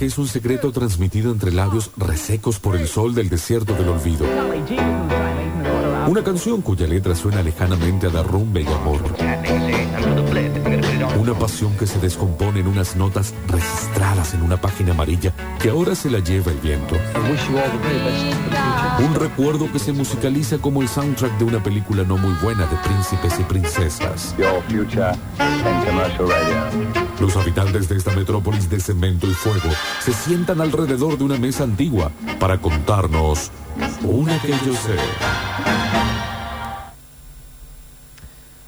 Es 0.00 0.16
un 0.16 0.28
secreto 0.28 0.70
transmitido 0.70 1.32
entre 1.32 1.50
labios 1.50 1.90
resecos 1.96 2.60
por 2.60 2.76
el 2.76 2.86
sol 2.86 3.16
del 3.16 3.28
desierto 3.28 3.74
del 3.74 3.88
olvido. 3.88 4.24
Una 6.06 6.22
canción 6.22 6.62
cuya 6.62 6.86
letra 6.86 7.16
suena 7.16 7.42
lejanamente 7.42 8.06
a 8.06 8.10
derrumbe 8.10 8.62
y 8.62 8.66
amor. 8.68 9.02
Una 11.28 11.40
pasión 11.40 11.76
que 11.76 11.86
se 11.86 11.98
descompone 11.98 12.60
en 12.60 12.68
unas 12.68 12.96
notas 12.96 13.34
registradas 13.48 14.32
en 14.32 14.40
una 14.40 14.58
página 14.58 14.92
amarilla 14.92 15.30
que 15.60 15.68
ahora 15.68 15.94
se 15.94 16.08
la 16.08 16.20
lleva 16.20 16.50
el 16.50 16.56
viento. 16.56 16.96
Un 18.98 19.14
recuerdo 19.14 19.70
que 19.70 19.78
se 19.78 19.92
musicaliza 19.92 20.56
como 20.56 20.80
el 20.80 20.88
soundtrack 20.88 21.36
de 21.36 21.44
una 21.44 21.62
película 21.62 22.02
no 22.04 22.16
muy 22.16 22.32
buena 22.42 22.64
de 22.64 22.76
príncipes 22.78 23.38
y 23.38 23.42
princesas. 23.42 24.34
Los 27.20 27.36
habitantes 27.36 27.90
de 27.90 27.96
esta 27.98 28.12
metrópolis 28.12 28.70
de 28.70 28.80
cemento 28.80 29.26
y 29.26 29.34
fuego 29.34 29.68
se 30.00 30.14
sientan 30.14 30.62
alrededor 30.62 31.18
de 31.18 31.24
una 31.24 31.36
mesa 31.36 31.64
antigua 31.64 32.10
para 32.40 32.56
contarnos 32.56 33.50
una 34.02 34.40
que 34.40 34.52
yo 34.64 34.72
sé. 34.72 34.96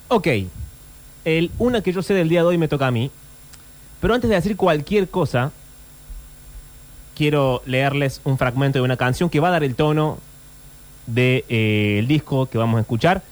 Ok, 0.09 0.29
el 1.25 1.51
una 1.59 1.83
que 1.83 1.93
yo 1.93 2.03
sé 2.03 2.15
del 2.15 2.29
día 2.29 2.41
de 2.41 2.47
hoy 2.47 2.59
me 2.59 2.69
toca 2.69 2.87
a 2.87 2.91
mí. 2.91 3.11
Pero 4.01 4.15
antes 4.15 4.31
de 4.31 4.37
decir 4.37 4.57
cualquier 4.57 5.09
cosa, 5.09 5.53
quiero 7.15 7.63
leerles 7.67 8.21
un 8.25 8.39
fragmento 8.39 8.79
de 8.79 8.85
una 8.85 8.97
canción 8.97 9.29
que 9.29 9.41
va 9.41 9.49
a 9.49 9.53
dar 9.53 9.65
el 9.65 9.75
tono 9.75 10.19
del 11.07 12.07
disco 12.07 12.47
que 12.47 12.59
vamos 12.59 12.79
a 12.79 12.81
escuchar. 12.81 13.23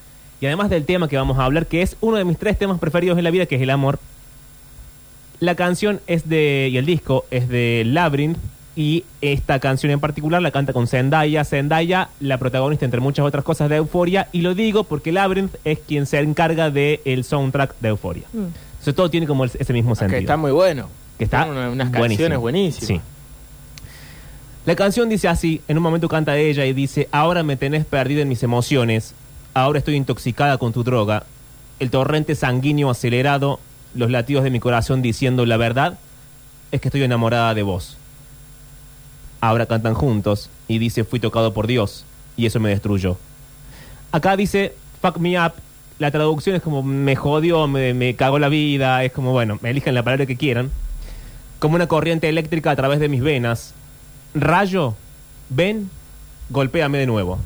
Y 0.41 0.47
además 0.47 0.71
del 0.71 0.85
tema 0.85 1.09
que 1.09 1.17
vamos 1.17 1.39
a 1.39 1.45
hablar, 1.45 1.67
que 1.67 1.83
es 1.83 1.97
uno 2.01 2.17
de 2.17 2.25
mis 2.25 2.39
tres 2.39 2.59
temas 2.59 2.79
preferidos 2.79 3.19
en 3.19 3.25
la 3.25 3.31
vida, 3.31 3.47
que 3.47 3.57
es 3.57 3.63
el 3.63 3.71
amor. 3.71 3.99
La 5.41 5.55
canción 5.55 6.01
es 6.07 6.29
de, 6.29 6.69
y 6.71 6.77
el 6.77 6.87
disco 6.87 7.25
es 7.31 7.49
de 7.49 7.83
Labyrinth, 7.87 8.39
y 8.79 9.03
esta 9.21 9.59
canción 9.59 9.91
en 9.91 9.99
particular 9.99 10.41
la 10.41 10.53
canta 10.53 10.73
con 10.73 10.87
Zendaya. 10.87 11.45
Zendaya, 11.45 12.11
la 12.21 12.39
protagonista 12.39 12.85
entre 12.85 13.01
muchas 13.01 13.27
otras 13.27 13.43
cosas 13.43 13.69
de 13.69 13.75
Euforia, 13.75 14.29
y 14.31 14.43
lo 14.43 14.55
digo 14.55 14.85
porque 14.85 15.11
Labyrinth 15.11 15.57
es 15.65 15.81
quien 15.81 16.07
se 16.07 16.21
encarga 16.21 16.71
del 16.71 17.25
soundtrack 17.25 17.75
de 17.81 17.89
Euforia. 17.89 18.23
Entonces 18.33 18.95
todo 18.95 19.11
tiene 19.11 19.27
como 19.27 19.43
el- 19.43 19.51
ese 19.59 19.73
mismo 19.73 19.91
Ah, 19.91 19.95
Que 19.95 19.99
sentido. 19.99 20.21
está 20.21 20.37
muy 20.37 20.53
bueno. 20.53 20.89
Que 21.19 21.25
está 21.25 21.43
Tiene 21.43 21.59
una- 21.59 21.71
unas 21.71 21.89
buenísimo. 21.91 22.07
canciones 22.09 22.39
buenísimas. 22.39 22.87
Sí. 22.87 23.01
La 24.65 24.77
canción 24.77 25.09
dice 25.09 25.27
así, 25.27 25.61
en 25.67 25.77
un 25.77 25.83
momento 25.83 26.09
canta 26.09 26.37
ella 26.37 26.65
y 26.65 26.73
dice, 26.73 27.09
ahora 27.11 27.43
me 27.43 27.57
tenés 27.57 27.85
perdida 27.85 28.23
en 28.23 28.29
mis 28.29 28.45
emociones, 28.45 29.13
ahora 29.55 29.81
estoy 29.81 29.97
intoxicada 29.97 30.57
con 30.59 30.73
tu 30.73 30.85
droga, 30.85 31.25
el 31.81 31.91
torrente 31.91 32.37
sanguíneo 32.37 32.91
acelerado, 32.91 33.59
los 33.95 34.09
latidos 34.11 34.45
de 34.45 34.51
mi 34.51 34.61
corazón 34.61 35.03
diciendo 35.03 35.47
la 35.47 35.57
verdad, 35.57 35.99
es 36.71 36.81
que 36.81 36.87
estoy 36.89 37.03
enamorada 37.03 37.55
de 37.55 37.63
vos. 37.65 37.97
Ahora 39.41 39.67
cantan 39.67 39.95
juntos 39.95 40.51
y 40.67 40.79
dice, 40.79 41.05
fui 41.05 41.21
tocado 41.21 41.53
por 41.55 41.67
Dios 41.67 42.05
y 42.37 42.47
eso 42.47 42.61
me 42.61 42.71
destruyó. 42.71 43.17
Acá 44.13 44.37
dice, 44.37 44.75
fuck 45.01 45.19
me 45.19 45.39
up, 45.39 45.53
la 45.99 46.11
traducción 46.11 46.57
es 46.57 46.63
como, 46.63 46.83
me 46.83 47.17
jodió, 47.17 47.67
me, 47.69 47.95
me 47.95 48.15
cagó 48.17 48.39
la 48.39 48.49
vida, 48.49 49.05
es 49.05 49.13
como, 49.13 49.33
bueno, 49.33 49.59
me 49.63 49.71
elijan 49.71 49.95
la 49.95 50.03
palabra 50.03 50.27
que 50.27 50.37
quieran 50.37 50.71
como 51.59 51.77
una 51.77 51.89
corriente 51.89 52.29
eléctrica 52.29 52.71
a 52.71 52.77
través 52.77 53.01
de 53.01 53.09
mis 53.09 53.23
venas. 53.23 53.75
Rayo, 54.35 54.95
ven, 55.49 55.91
golpéame 56.51 56.99
de 56.99 57.07
nuevo. 57.07 57.39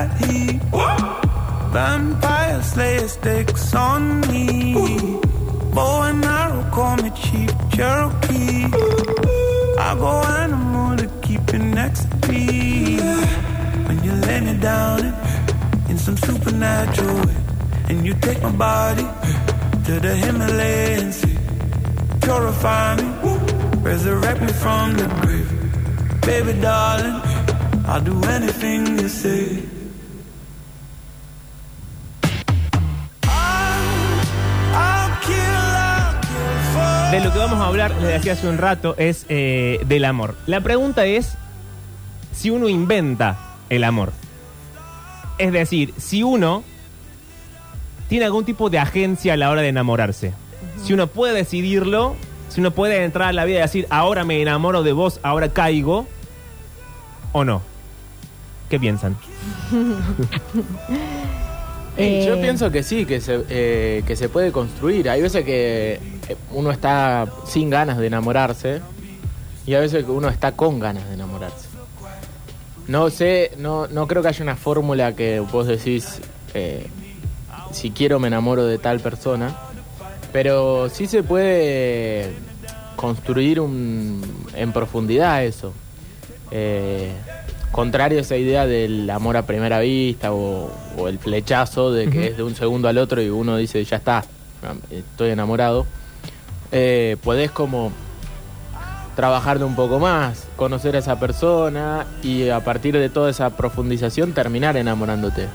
A 0.00 0.08
daddy. 0.08 0.60
Vampire 1.72 2.62
slayer 2.62 3.08
sticks 3.08 3.74
on 3.74 4.20
me. 4.22 4.74
Bow 5.74 6.02
and 6.02 6.24
arrow, 6.24 6.64
call 6.72 6.96
me 6.96 7.10
Chief 7.10 7.50
Cherokee. 7.72 8.64
I 9.86 9.94
go 9.98 10.12
animal 10.44 10.96
to 10.96 11.06
keep 11.22 11.52
you 11.52 11.58
next 11.58 12.10
to 12.10 12.32
me. 12.32 12.98
When 13.86 14.02
you 14.04 14.12
lay 14.12 14.40
me 14.40 14.54
down 14.60 15.00
in, 15.06 15.14
in 15.90 15.98
some 15.98 16.16
supernatural 16.16 17.26
way, 17.26 17.36
and 17.88 18.06
you 18.06 18.14
take 18.14 18.42
my 18.42 18.52
body 18.52 19.06
to 19.86 20.00
the 20.00 20.14
Himalayas. 20.22 21.24
Purify 22.22 22.96
me, 22.96 23.08
resurrect 23.78 24.40
me 24.40 24.52
from 24.64 24.94
the 24.94 25.06
grave. 25.20 25.50
Baby 26.22 26.60
darling, 26.60 27.20
I'll 27.86 28.00
do 28.00 28.22
anything 28.24 28.98
you 28.98 29.08
say. 29.08 29.69
De 37.10 37.20
lo 37.20 37.32
que 37.32 37.38
vamos 37.38 37.58
a 37.58 37.66
hablar, 37.66 37.92
les 38.00 38.12
decía 38.12 38.34
hace 38.34 38.48
un 38.48 38.56
rato, 38.58 38.94
es 38.96 39.26
eh, 39.28 39.80
del 39.86 40.04
amor. 40.04 40.36
La 40.46 40.60
pregunta 40.60 41.06
es 41.06 41.34
si 42.32 42.50
uno 42.50 42.68
inventa 42.68 43.36
el 43.68 43.82
amor. 43.82 44.12
Es 45.38 45.52
decir, 45.52 45.92
si 45.98 46.22
uno 46.22 46.62
tiene 48.08 48.26
algún 48.26 48.44
tipo 48.44 48.70
de 48.70 48.78
agencia 48.78 49.34
a 49.34 49.36
la 49.36 49.50
hora 49.50 49.62
de 49.62 49.68
enamorarse. 49.68 50.34
Si 50.84 50.92
uno 50.92 51.08
puede 51.08 51.34
decidirlo, 51.34 52.14
si 52.48 52.60
uno 52.60 52.70
puede 52.70 53.02
entrar 53.04 53.28
a 53.28 53.32
la 53.32 53.44
vida 53.44 53.58
y 53.58 53.62
decir, 53.62 53.86
ahora 53.90 54.24
me 54.24 54.40
enamoro 54.40 54.82
de 54.84 54.92
vos, 54.92 55.18
ahora 55.24 55.48
caigo, 55.48 56.06
o 57.32 57.44
no. 57.44 57.62
¿Qué 58.68 58.78
piensan? 58.78 59.16
Eh, 61.96 62.24
Yo 62.24 62.36
Eh, 62.36 62.40
pienso 62.40 62.70
que 62.70 62.84
sí, 62.84 63.04
que 63.04 63.20
se, 63.20 63.44
eh, 63.50 64.04
que 64.06 64.14
se 64.14 64.28
puede 64.28 64.52
construir. 64.52 65.10
Hay 65.10 65.20
veces 65.20 65.44
que 65.44 65.98
uno 66.52 66.70
está 66.70 67.26
sin 67.46 67.70
ganas 67.70 67.98
de 67.98 68.06
enamorarse 68.06 68.80
y 69.66 69.74
a 69.74 69.80
veces 69.80 70.04
uno 70.08 70.28
está 70.28 70.52
con 70.52 70.80
ganas 70.80 71.06
de 71.08 71.14
enamorarse. 71.14 71.68
No 72.88 73.08
sé, 73.10 73.52
no, 73.56 73.86
no 73.86 74.06
creo 74.06 74.22
que 74.22 74.28
haya 74.28 74.42
una 74.42 74.56
fórmula 74.56 75.14
que 75.14 75.40
vos 75.40 75.66
decís, 75.66 76.20
eh, 76.54 76.86
si 77.70 77.90
quiero 77.90 78.18
me 78.18 78.28
enamoro 78.28 78.66
de 78.66 78.78
tal 78.78 79.00
persona, 79.00 79.56
pero 80.32 80.88
sí 80.88 81.06
se 81.06 81.22
puede 81.22 82.32
construir 82.96 83.60
un, 83.60 84.22
en 84.54 84.72
profundidad 84.72 85.44
eso. 85.44 85.72
Eh, 86.50 87.12
contrario 87.70 88.18
a 88.18 88.22
esa 88.22 88.36
idea 88.36 88.66
del 88.66 89.08
amor 89.08 89.36
a 89.36 89.46
primera 89.46 89.78
vista 89.80 90.32
o, 90.32 90.70
o 90.98 91.08
el 91.08 91.18
flechazo 91.18 91.92
de 91.92 92.10
que 92.10 92.28
es 92.28 92.36
de 92.36 92.42
un 92.42 92.54
segundo 92.56 92.88
al 92.88 92.98
otro 92.98 93.22
y 93.22 93.28
uno 93.28 93.56
dice 93.56 93.84
ya 93.84 93.98
está, 93.98 94.24
estoy 94.90 95.30
enamorado, 95.30 95.86
eh, 96.72 97.16
podés 97.22 97.50
como 97.50 97.92
trabajar 99.16 99.58
de 99.58 99.64
un 99.64 99.74
poco 99.74 99.98
más, 99.98 100.46
conocer 100.56 100.96
a 100.96 101.00
esa 101.00 101.18
persona 101.20 102.06
y 102.22 102.48
a 102.48 102.60
partir 102.64 102.96
de 102.96 103.08
toda 103.08 103.30
esa 103.30 103.50
profundización 103.50 104.32
terminar 104.32 104.76
enamorándote. 104.76 105.48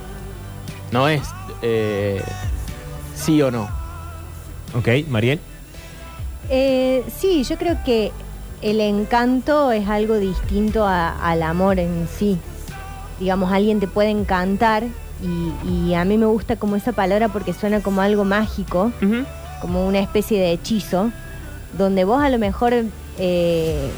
No 0.91 1.07
es 1.07 1.21
eh, 1.61 2.21
sí 3.15 3.41
o 3.41 3.49
no. 3.51 3.67
¿Ok, 4.77 4.87
Mariel? 5.09 5.39
eh, 6.49 7.03
sí, 7.17 7.43
yo 7.43 7.57
creo 7.57 7.77
que 7.83 8.11
el 8.61 8.79
encanto 8.81 9.71
es 9.71 9.87
algo 9.89 10.17
distinto 10.17 10.85
a- 10.85 11.09
al 11.31 11.41
amor 11.43 11.79
en 11.79 12.07
sí. 12.07 12.37
Digamos, 13.19 13.51
alguien 13.51 13.79
te 13.79 13.87
puede 13.87 14.09
encantar 14.09 14.83
y, 15.23 15.69
y 15.69 15.93
a 15.95 16.03
mí 16.05 16.17
me 16.17 16.25
gusta 16.25 16.57
como 16.57 16.75
esa 16.75 16.91
palabra 16.91 17.29
porque 17.29 17.53
suena 17.53 17.79
como 17.81 18.01
algo 18.01 18.25
mágico, 18.25 18.91
como 19.61 19.87
una 19.87 19.99
especie 19.99 20.39
de 20.39 20.51
hechizo, 20.51 21.11
donde 21.77 22.03
vos 22.03 22.21
a 22.21 22.29
lo 22.29 22.39
mejor 22.39 22.73
eh, 23.17 23.89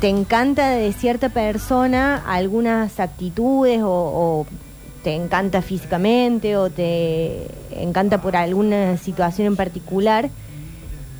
te 0.00 0.08
encanta 0.08 0.70
de 0.70 0.92
cierta 0.92 1.28
persona 1.28 2.22
algunas 2.26 3.00
actitudes 3.00 3.80
o, 3.82 4.46
te 5.02 5.14
encanta 5.14 5.60
físicamente 5.60 6.56
o 6.56 6.70
te 6.70 7.46
encanta 7.70 8.22
por 8.22 8.36
alguna 8.36 8.96
situación 8.96 9.48
en 9.48 9.56
particular, 9.56 10.30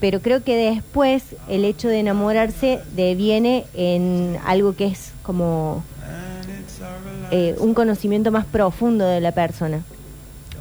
pero 0.01 0.21
creo 0.21 0.43
que 0.43 0.57
después 0.57 1.23
el 1.49 1.67
hecho 1.67 1.89
de 1.89 2.01
enamorarse 2.01 2.81
deviene 2.97 3.67
en 3.75 4.39
algo 4.47 4.75
que 4.75 4.87
es 4.87 5.13
como 5.23 5.85
eh, 7.31 7.57
un 7.59 7.75
conocimiento 7.75 8.31
más 8.31 8.47
profundo 8.47 9.05
de 9.05 9.21
la 9.21 9.33
persona. 9.33 9.83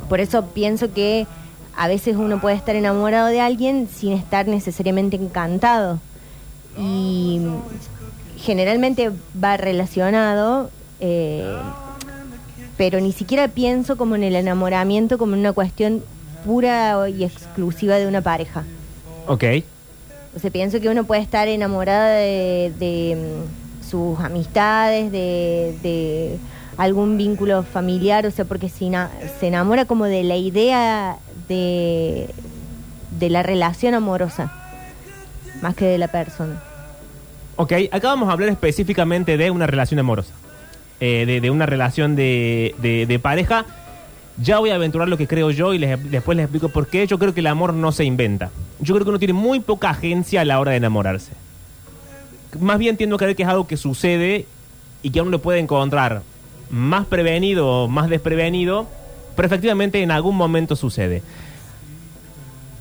Por 0.09 0.19
eso 0.19 0.45
pienso 0.47 0.93
que 0.93 1.27
a 1.75 1.87
veces 1.87 2.15
uno 2.17 2.39
puede 2.39 2.55
estar 2.55 2.75
enamorado 2.75 3.27
de 3.27 3.41
alguien 3.41 3.87
sin 3.93 4.13
estar 4.13 4.47
necesariamente 4.47 5.15
encantado. 5.15 5.99
Y 6.77 7.41
generalmente 8.37 9.11
va 9.41 9.57
relacionado 9.57 10.69
eh, 10.99 11.55
pero 12.77 12.99
ni 12.99 13.11
siquiera 13.11 13.47
pienso 13.47 13.97
como 13.97 14.15
en 14.15 14.23
el 14.23 14.35
enamoramiento 14.35 15.17
como 15.17 15.33
en 15.33 15.41
una 15.41 15.53
cuestión 15.53 16.03
pura 16.45 17.07
y 17.09 17.23
exclusiva 17.23 17.95
de 17.97 18.07
una 18.07 18.21
pareja. 18.21 18.63
Ok. 19.27 19.43
O 20.35 20.39
sea, 20.39 20.49
pienso 20.49 20.79
que 20.81 20.89
uno 20.89 21.03
puede 21.03 21.21
estar 21.21 21.47
enamorada 21.47 22.15
de, 22.15 22.73
de, 22.79 23.15
mm, 23.15 23.87
sus 23.89 24.19
amistades, 24.19 25.11
de, 25.11 25.77
de 25.83 26.37
algún 26.77 27.17
vínculo 27.17 27.61
familiar, 27.63 28.25
o 28.25 28.31
sea, 28.31 28.43
porque 28.45 28.67
si 28.69 28.89
na- 28.89 29.11
se 29.39 29.47
enamora 29.47 29.85
como 29.85 30.05
de 30.05 30.23
la 30.23 30.35
idea 30.35 31.17
de, 31.53 33.29
la 33.29 33.43
relación 33.43 33.93
amorosa, 33.93 34.51
más 35.61 35.75
que 35.75 35.85
de 35.85 35.97
la 35.97 36.07
persona. 36.09 36.61
Ok, 37.55 37.71
acá 37.91 38.07
vamos 38.09 38.29
a 38.29 38.33
hablar 38.33 38.49
específicamente 38.49 39.37
de 39.37 39.51
una 39.51 39.67
relación 39.67 39.99
amorosa. 39.99 40.33
Eh, 40.99 41.39
de, 41.41 41.49
una 41.49 41.65
relación 41.65 42.15
de, 42.15 42.75
de- 42.81 43.05
de 43.05 43.19
pareja. 43.19 43.65
Ya 44.41 44.57
voy 44.59 44.69
a 44.71 44.75
aventurar 44.75 45.07
lo 45.09 45.17
que 45.17 45.27
creo 45.27 45.51
yo 45.51 45.73
y 45.73 45.77
les- 45.77 46.09
después 46.11 46.35
les 46.35 46.45
explico 46.45 46.69
por 46.69 46.87
qué. 46.87 47.05
Yo 47.07 47.19
creo 47.19 47.33
que 47.33 47.41
el 47.41 47.47
amor 47.47 47.73
no 47.73 47.91
se 47.91 48.03
inventa. 48.05 48.49
Yo 48.79 48.93
creo 48.95 49.03
que 49.05 49.09
uno 49.09 49.19
tiene 49.19 49.33
muy 49.33 49.59
poca 49.59 49.89
agencia 49.89 50.41
a 50.41 50.45
la 50.45 50.59
hora 50.59 50.71
de 50.71 50.77
enamorarse. 50.77 51.31
Más 52.59 52.77
bien 52.79 52.97
tiendo 52.97 53.15
a 53.15 53.19
creer 53.19 53.35
que 53.35 53.43
es 53.43 53.49
algo 53.49 53.67
que 53.67 53.77
sucede 53.77 54.45
y 55.01 55.09
que 55.11 55.21
uno 55.21 55.31
lo 55.31 55.41
puede 55.41 55.59
encontrar 55.59 56.21
más 56.69 57.05
prevenido 57.05 57.67
o 57.67 57.87
más 57.87 58.09
desprevenido, 58.09 58.87
pero 59.35 59.45
efectivamente 59.45 60.01
en 60.01 60.11
algún 60.11 60.35
momento 60.37 60.75
sucede. 60.75 61.21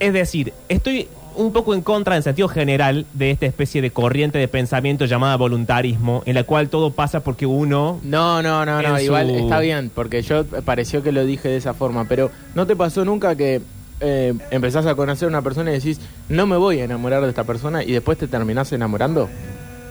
Es 0.02 0.12
decir, 0.12 0.52
estoy 0.68 1.06
un 1.36 1.52
poco 1.52 1.74
en 1.74 1.80
contra 1.80 2.16
en 2.16 2.24
sentido 2.24 2.48
general 2.48 3.06
de 3.12 3.30
esta 3.30 3.46
especie 3.46 3.80
de 3.80 3.92
corriente 3.92 4.36
de 4.36 4.48
pensamiento 4.48 5.04
llamada 5.04 5.36
voluntarismo, 5.36 6.24
en 6.26 6.34
la 6.34 6.42
cual 6.42 6.68
todo 6.70 6.90
pasa 6.90 7.20
porque 7.20 7.46
uno... 7.46 8.00
No, 8.02 8.42
no, 8.42 8.66
no, 8.66 8.82
no, 8.82 9.00
igual 9.00 9.30
está 9.30 9.60
bien, 9.60 9.92
porque 9.94 10.22
yo 10.22 10.44
pareció 10.44 11.04
que 11.04 11.12
lo 11.12 11.24
dije 11.24 11.48
de 11.48 11.56
esa 11.56 11.72
forma, 11.72 12.06
pero 12.08 12.32
¿no 12.56 12.66
te 12.66 12.74
pasó 12.74 13.04
nunca 13.04 13.36
que 13.36 13.62
eh, 14.00 14.34
empezás 14.50 14.86
a 14.86 14.96
conocer 14.96 15.26
a 15.26 15.28
una 15.28 15.42
persona 15.42 15.70
y 15.70 15.74
decís, 15.74 16.00
no 16.28 16.46
me 16.48 16.56
voy 16.56 16.80
a 16.80 16.84
enamorar 16.84 17.22
de 17.22 17.28
esta 17.28 17.44
persona 17.44 17.84
y 17.84 17.92
después 17.92 18.18
te 18.18 18.26
terminás 18.26 18.72
enamorando? 18.72 19.28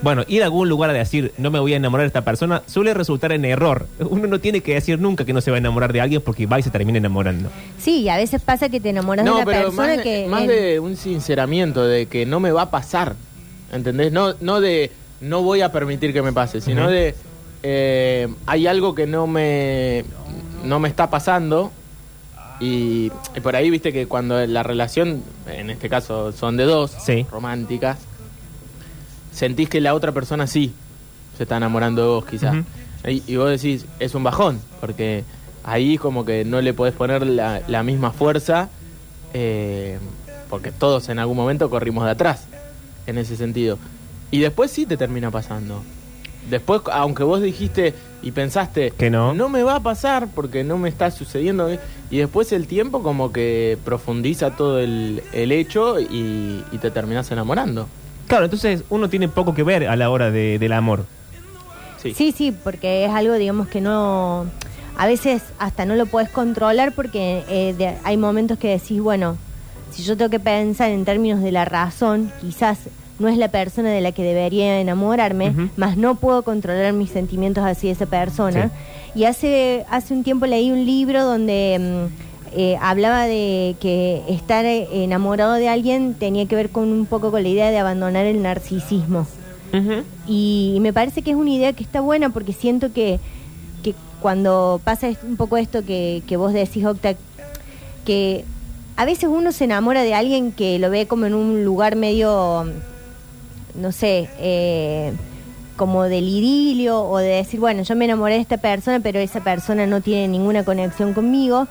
Bueno, 0.01 0.23
ir 0.27 0.41
a 0.41 0.45
algún 0.45 0.67
lugar 0.67 0.89
a 0.89 0.93
decir 0.93 1.31
no 1.37 1.51
me 1.51 1.59
voy 1.59 1.73
a 1.73 1.77
enamorar 1.77 2.03
de 2.05 2.07
esta 2.07 2.23
persona 2.23 2.63
suele 2.65 2.93
resultar 2.95 3.31
en 3.31 3.45
error. 3.45 3.85
Uno 3.99 4.25
no 4.27 4.39
tiene 4.39 4.61
que 4.61 4.73
decir 4.73 4.99
nunca 4.99 5.25
que 5.25 5.33
no 5.33 5.41
se 5.41 5.51
va 5.51 5.57
a 5.57 5.59
enamorar 5.59 5.93
de 5.93 6.01
alguien 6.01 6.21
porque 6.25 6.47
va 6.47 6.57
y 6.59 6.63
se 6.63 6.71
termina 6.71 6.97
enamorando. 6.97 7.49
Sí, 7.77 8.01
y 8.01 8.09
a 8.09 8.17
veces 8.17 8.41
pasa 8.41 8.69
que 8.69 8.79
te 8.79 8.89
enamoras 8.89 9.25
de 9.25 9.31
una 9.31 9.45
pero 9.45 9.65
persona 9.65 9.95
más, 9.95 10.03
que... 10.03 10.25
más 10.27 10.41
en- 10.41 10.47
de 10.47 10.79
un 10.79 10.97
sinceramiento, 10.97 11.85
de 11.85 12.07
que 12.07 12.25
no 12.25 12.39
me 12.39 12.51
va 12.51 12.63
a 12.63 12.71
pasar, 12.71 13.15
¿entendés? 13.71 14.11
No, 14.11 14.33
no 14.41 14.59
de 14.59 14.91
no 15.21 15.43
voy 15.43 15.61
a 15.61 15.71
permitir 15.71 16.13
que 16.13 16.23
me 16.23 16.33
pase, 16.33 16.61
sino 16.61 16.89
de 16.89 17.13
eh, 17.61 18.27
hay 18.47 18.65
algo 18.65 18.95
que 18.95 19.05
no 19.05 19.27
me, 19.27 20.03
no 20.63 20.79
me 20.79 20.89
está 20.89 21.11
pasando 21.11 21.71
y, 22.59 23.11
y 23.35 23.39
por 23.43 23.55
ahí 23.55 23.69
viste 23.69 23.93
que 23.93 24.07
cuando 24.07 24.43
la 24.47 24.63
relación, 24.63 25.21
en 25.47 25.69
este 25.69 25.89
caso 25.89 26.31
son 26.31 26.57
de 26.57 26.63
dos, 26.63 26.89
Sí. 27.05 27.25
románticas, 27.31 27.99
sentís 29.31 29.69
que 29.69 29.81
la 29.81 29.93
otra 29.93 30.11
persona 30.11 30.47
sí 30.47 30.73
se 31.37 31.43
está 31.43 31.57
enamorando 31.57 32.01
de 32.01 32.07
vos 32.07 32.25
quizás. 32.25 32.55
Y, 33.07 33.23
y 33.25 33.35
vos 33.37 33.49
decís, 33.49 33.85
es 33.99 34.13
un 34.13 34.23
bajón, 34.23 34.59
porque 34.79 35.23
ahí 35.63 35.97
como 35.97 36.25
que 36.25 36.45
no 36.45 36.61
le 36.61 36.73
podés 36.73 36.93
poner 36.93 37.25
la, 37.25 37.61
la 37.67 37.83
misma 37.83 38.11
fuerza, 38.11 38.69
eh, 39.33 39.97
porque 40.49 40.71
todos 40.71 41.09
en 41.09 41.19
algún 41.19 41.37
momento 41.37 41.69
corrimos 41.69 42.05
de 42.05 42.11
atrás, 42.11 42.45
en 43.07 43.17
ese 43.17 43.35
sentido. 43.35 43.77
Y 44.29 44.39
después 44.39 44.71
sí 44.71 44.85
te 44.85 44.97
termina 44.97 45.31
pasando. 45.31 45.83
Después, 46.49 46.81
aunque 46.91 47.23
vos 47.23 47.39
dijiste 47.41 47.93
y 48.23 48.31
pensaste 48.31 48.91
Que 48.91 49.11
no. 49.11 49.33
no 49.33 49.47
me 49.47 49.61
va 49.61 49.75
a 49.75 49.79
pasar 49.79 50.27
porque 50.33 50.63
no 50.63 50.77
me 50.77 50.89
está 50.89 51.11
sucediendo, 51.11 51.69
y 52.09 52.17
después 52.17 52.51
el 52.51 52.67
tiempo 52.67 53.03
como 53.03 53.31
que 53.31 53.77
profundiza 53.83 54.51
todo 54.55 54.79
el, 54.79 55.23
el 55.33 55.51
hecho 55.51 55.99
y, 55.99 56.63
y 56.71 56.77
te 56.79 56.91
terminás 56.91 57.31
enamorando. 57.31 57.87
Claro, 58.31 58.45
entonces 58.45 58.85
uno 58.89 59.09
tiene 59.09 59.27
poco 59.27 59.53
que 59.53 59.61
ver 59.61 59.89
a 59.89 59.97
la 59.97 60.09
hora 60.09 60.31
de- 60.31 60.57
del 60.57 60.71
amor. 60.71 61.03
Sí. 62.01 62.13
Sí, 62.13 62.31
sí, 62.31 62.53
porque 62.53 63.03
es 63.03 63.11
algo, 63.11 63.33
digamos, 63.33 63.67
que 63.67 63.81
no... 63.81 64.45
A 64.97 65.05
veces 65.05 65.41
hasta 65.59 65.85
no 65.85 65.95
lo 65.97 66.05
puedes 66.05 66.29
controlar 66.29 66.93
porque 66.93 67.43
eh, 67.49 67.75
de- 67.77 67.93
hay 68.05 68.15
momentos 68.15 68.57
que 68.57 68.69
decís, 68.69 69.01
bueno, 69.01 69.35
si 69.91 70.03
yo 70.03 70.15
tengo 70.15 70.29
que 70.31 70.39
pensar 70.39 70.91
en 70.91 71.03
términos 71.03 71.41
de 71.41 71.51
la 71.51 71.65
razón, 71.65 72.31
quizás 72.39 72.79
no 73.19 73.27
es 73.27 73.35
la 73.37 73.49
persona 73.49 73.89
de 73.89 73.99
la 73.99 74.13
que 74.13 74.23
debería 74.23 74.79
enamorarme, 74.79 75.49
Ujú. 75.49 75.69
más 75.75 75.97
no 75.97 76.15
puedo 76.15 76.43
controlar 76.43 76.93
mis 76.93 77.09
sentimientos 77.09 77.65
hacia 77.65 77.91
esa 77.91 78.05
persona. 78.05 78.71
Y 79.13 79.25
hace, 79.25 79.85
hace 79.89 80.13
un 80.13 80.23
tiempo 80.23 80.45
leí 80.45 80.71
un 80.71 80.85
libro 80.85 81.25
donde 81.25 81.77
mm, 82.09 82.30
eh, 82.53 82.77
hablaba 82.81 83.25
de 83.25 83.75
que 83.79 84.23
estar 84.27 84.65
eh, 84.65 84.87
enamorado 84.91 85.53
de 85.53 85.69
alguien 85.69 86.13
tenía 86.13 86.45
que 86.47 86.55
ver 86.55 86.69
con 86.69 86.91
un 86.91 87.05
poco 87.05 87.31
con 87.31 87.43
la 87.43 87.49
idea 87.49 87.71
de 87.71 87.77
abandonar 87.77 88.25
el 88.25 88.41
narcisismo. 88.41 89.27
Y 90.27 90.79
me 90.81 90.91
parece 90.91 91.21
que 91.21 91.31
es 91.31 91.37
una 91.37 91.49
idea 91.49 91.71
que 91.71 91.83
está 91.83 92.01
buena 92.01 92.29
porque 92.29 92.51
siento 92.51 92.91
que, 92.91 93.21
que 93.83 93.95
cuando 94.21 94.81
pasa 94.83 95.09
un 95.23 95.37
poco 95.37 95.55
esto 95.55 95.85
que, 95.85 96.23
que 96.27 96.35
vos 96.35 96.51
decís, 96.51 96.83
Octa, 96.83 97.15
que 98.05 98.43
a 98.97 99.05
veces 99.05 99.29
uno 99.31 99.51
se 99.51 99.63
enamora 99.63 100.03
de 100.03 100.13
alguien 100.13 100.51
que 100.51 100.77
lo 100.77 100.89
ve 100.89 101.07
como 101.07 101.25
en 101.25 101.33
un 101.33 101.63
lugar 101.63 101.95
medio, 101.95 102.65
no 103.75 103.91
sé, 103.91 104.29
eh, 104.39 105.13
como 105.75 106.03
del 106.03 106.27
idilio 106.27 107.01
o 107.01 107.17
de 107.17 107.29
decir, 107.29 107.59
bueno, 107.59 107.83
yo 107.83 107.95
me 107.95 108.05
enamoré 108.05 108.35
de 108.35 108.41
esta 108.41 108.57
persona, 108.57 108.99
pero 108.99 109.19
esa 109.19 109.41
persona 109.41 109.87
no 109.87 110.01
tiene 110.01 110.27
ninguna 110.27 110.63
conexión 110.63 111.13
conmigo. 111.13 111.67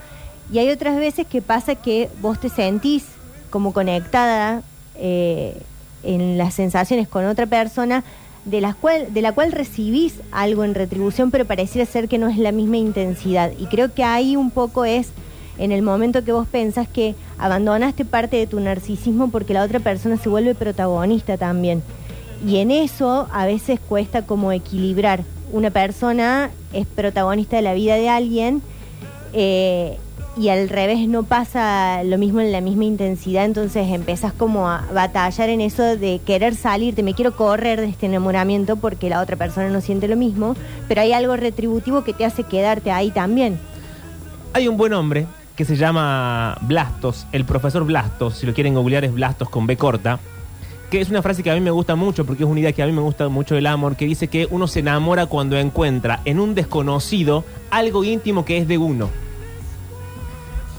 Y 0.53 0.59
hay 0.59 0.71
otras 0.71 0.97
veces 0.97 1.27
que 1.27 1.43
pasa 1.43 1.75
que 1.75 2.09
vos 2.21 2.41
te 2.41 2.49
sentís 2.49 3.05
como 3.51 3.73
conectada 3.73 4.63
eh, 4.97 5.57
en 6.03 6.39
las 6.39 6.55
sensaciones 6.55 7.09
con 7.09 7.25
otra 7.27 7.47
persona 7.47 8.05
de, 8.45 8.75
cual, 8.81 9.13
de 9.13 9.23
la 9.23 9.33
cual 9.33 9.53
recibís 9.53 10.21
algo 10.33 10.65
en 10.65 10.75
retribución, 10.75 11.31
pero 11.31 11.45
pareciera 11.45 11.87
ser 11.87 12.09
que 12.09 12.19
no 12.19 12.29
es 12.29 12.39
la 12.39 12.53
misma 12.53 12.79
intensidad. 12.79 13.53
Y 13.59 13.67
creo 13.67 13.93
que 13.93 14.03
ahí 14.03 14.37
un 14.37 14.51
poco 14.51 14.85
es 14.85 15.09
en 15.59 15.73
el 15.73 15.83
momento 15.83 16.25
que 16.25 16.33
vos 16.33 16.49
pensás 16.49 16.89
que 16.89 17.15
abandonaste 17.39 18.05
parte 18.05 18.37
de 18.39 18.47
tu 18.47 18.61
narcisismo 18.61 19.31
porque 19.31 19.53
la 19.53 19.63
otra 19.63 19.79
persona 19.79 20.17
se 20.17 20.29
vuelve 20.29 20.55
protagonista 20.55 21.37
también. 21.37 21.83
Y 22.47 22.57
en 22.59 22.71
eso 22.71 23.29
a 23.33 23.45
veces 23.45 23.79
cuesta 23.79 24.23
como 24.23 24.53
equilibrar. 24.53 25.23
Una 25.53 25.71
persona 25.71 26.51
es 26.73 26.87
protagonista 26.87 27.57
de 27.57 27.63
la 27.63 27.75
vida 27.75 27.97
de 27.97 28.09
alguien 28.09 28.63
eh, 29.33 29.99
y 30.41 30.49
al 30.49 30.71
revés 30.71 31.07
no 31.07 31.25
pasa 31.25 32.03
lo 32.03 32.17
mismo 32.17 32.41
en 32.41 32.51
la 32.51 32.63
misma 32.63 32.87
intensidad, 32.87 33.45
entonces 33.45 33.87
empezás 33.91 34.33
como 34.33 34.71
a 34.71 34.87
batallar 34.91 35.51
en 35.51 35.61
eso 35.61 35.83
de 35.83 36.19
querer 36.25 36.55
salirte, 36.55 37.03
me 37.03 37.13
quiero 37.13 37.37
correr 37.37 37.79
de 37.79 37.89
este 37.89 38.07
enamoramiento 38.07 38.77
porque 38.77 39.11
la 39.11 39.21
otra 39.21 39.37
persona 39.37 39.69
no 39.69 39.83
siente 39.83 40.09
lo 40.09 40.17
mismo, 40.17 40.57
pero 40.89 41.03
hay 41.03 41.13
algo 41.13 41.37
retributivo 41.37 42.05
que 42.05 42.15
te 42.15 42.25
hace 42.25 42.45
quedarte 42.45 42.91
ahí 42.91 43.11
también. 43.11 43.59
Hay 44.55 44.67
un 44.67 44.79
buen 44.79 44.95
hombre 44.95 45.27
que 45.57 45.67
se 45.67 45.77
llama 45.77 46.57
Blastos, 46.63 47.27
el 47.33 47.45
profesor 47.45 47.85
Blastos, 47.85 48.37
si 48.37 48.47
lo 48.47 48.55
quieren 48.55 48.73
googlear 48.73 49.05
es 49.05 49.13
Blastos 49.13 49.51
con 49.51 49.67
B 49.67 49.77
corta, 49.77 50.21
que 50.89 51.03
es 51.03 51.11
una 51.11 51.21
frase 51.21 51.43
que 51.43 51.51
a 51.51 51.55
mí 51.55 51.61
me 51.61 51.71
gusta 51.71 51.97
mucho 51.97 52.25
porque 52.25 52.45
es 52.45 52.49
una 52.49 52.61
idea 52.61 52.73
que 52.73 52.83
a 52.83 52.87
mí 52.87 52.93
me 52.93 53.03
gusta 53.03 53.29
mucho 53.29 53.57
del 53.57 53.67
amor, 53.67 53.95
que 53.95 54.07
dice 54.07 54.29
que 54.29 54.49
uno 54.51 54.67
se 54.69 54.81
enamora 54.81 55.27
cuando 55.27 55.59
encuentra 55.59 56.21
en 56.25 56.41
un 56.41 56.55
desconocido 56.55 57.45
algo 57.71 58.05
íntimo 58.05 58.47
que 58.47 58.57
es 58.57 58.67
de 58.67 58.79
uno. 58.79 59.11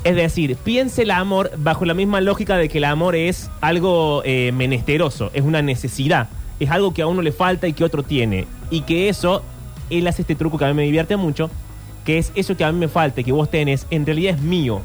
Es 0.03 0.15
decir, 0.15 0.55
piense 0.55 1.03
el 1.03 1.11
amor 1.11 1.51
bajo 1.57 1.85
la 1.85 1.93
misma 1.93 2.21
lógica 2.21 2.57
de 2.57 2.69
que 2.69 2.79
el 2.79 2.85
amor 2.85 3.15
es 3.15 3.51
algo 3.61 4.23
eh, 4.25 4.51
menesteroso, 4.51 5.29
es 5.33 5.43
una 5.43 5.61
necesidad, 5.61 6.27
es 6.59 6.71
algo 6.71 6.91
que 6.91 7.03
a 7.03 7.07
uno 7.07 7.21
le 7.21 7.31
falta 7.31 7.67
y 7.67 7.73
que 7.73 7.83
otro 7.83 8.01
tiene. 8.01 8.47
Y 8.71 8.81
que 8.81 9.09
eso, 9.09 9.43
él 9.91 10.07
hace 10.07 10.23
este 10.23 10.33
truco 10.33 10.57
que 10.57 10.65
a 10.65 10.69
mí 10.69 10.73
me 10.73 10.83
divierte 10.83 11.17
mucho, 11.17 11.51
que 12.03 12.17
es 12.17 12.31
eso 12.33 12.57
que 12.57 12.63
a 12.63 12.71
mí 12.71 12.79
me 12.79 12.87
falta 12.87 13.21
y 13.21 13.23
que 13.23 13.31
vos 13.31 13.51
tenés, 13.51 13.85
en 13.91 14.05
realidad 14.05 14.35
es 14.35 14.41
mío. 14.41 14.81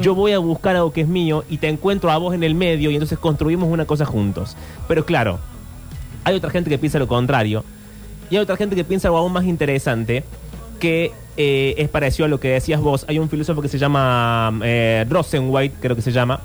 Yo 0.00 0.14
voy 0.14 0.30
a 0.30 0.38
buscar 0.38 0.76
algo 0.76 0.92
que 0.92 1.00
es 1.00 1.08
mío 1.08 1.42
y 1.50 1.58
te 1.58 1.68
encuentro 1.68 2.12
a 2.12 2.16
vos 2.16 2.32
en 2.32 2.44
el 2.44 2.54
medio 2.54 2.92
y 2.92 2.94
entonces 2.94 3.18
construimos 3.18 3.68
una 3.68 3.84
cosa 3.84 4.04
juntos. 4.04 4.56
Pero 4.86 5.04
claro, 5.04 5.40
hay 6.22 6.36
otra 6.36 6.50
gente 6.50 6.70
que 6.70 6.78
piensa 6.78 7.00
lo 7.00 7.08
contrario 7.08 7.64
y 8.30 8.36
hay 8.36 8.42
otra 8.42 8.56
gente 8.56 8.76
que 8.76 8.84
piensa 8.84 9.08
algo 9.08 9.18
aún 9.18 9.32
más 9.32 9.44
interesante 9.44 10.22
que 10.82 11.12
eh, 11.36 11.76
es 11.78 11.88
parecido 11.88 12.26
a 12.26 12.28
lo 12.28 12.40
que 12.40 12.48
decías 12.48 12.80
vos. 12.80 13.04
Hay 13.06 13.20
un 13.20 13.28
filósofo 13.28 13.62
que 13.62 13.68
se 13.68 13.78
llama 13.78 14.52
eh, 14.64 15.06
Rosenweit, 15.08 15.74
creo 15.78 15.94
que 15.94 16.02
se 16.02 16.10
llama, 16.10 16.40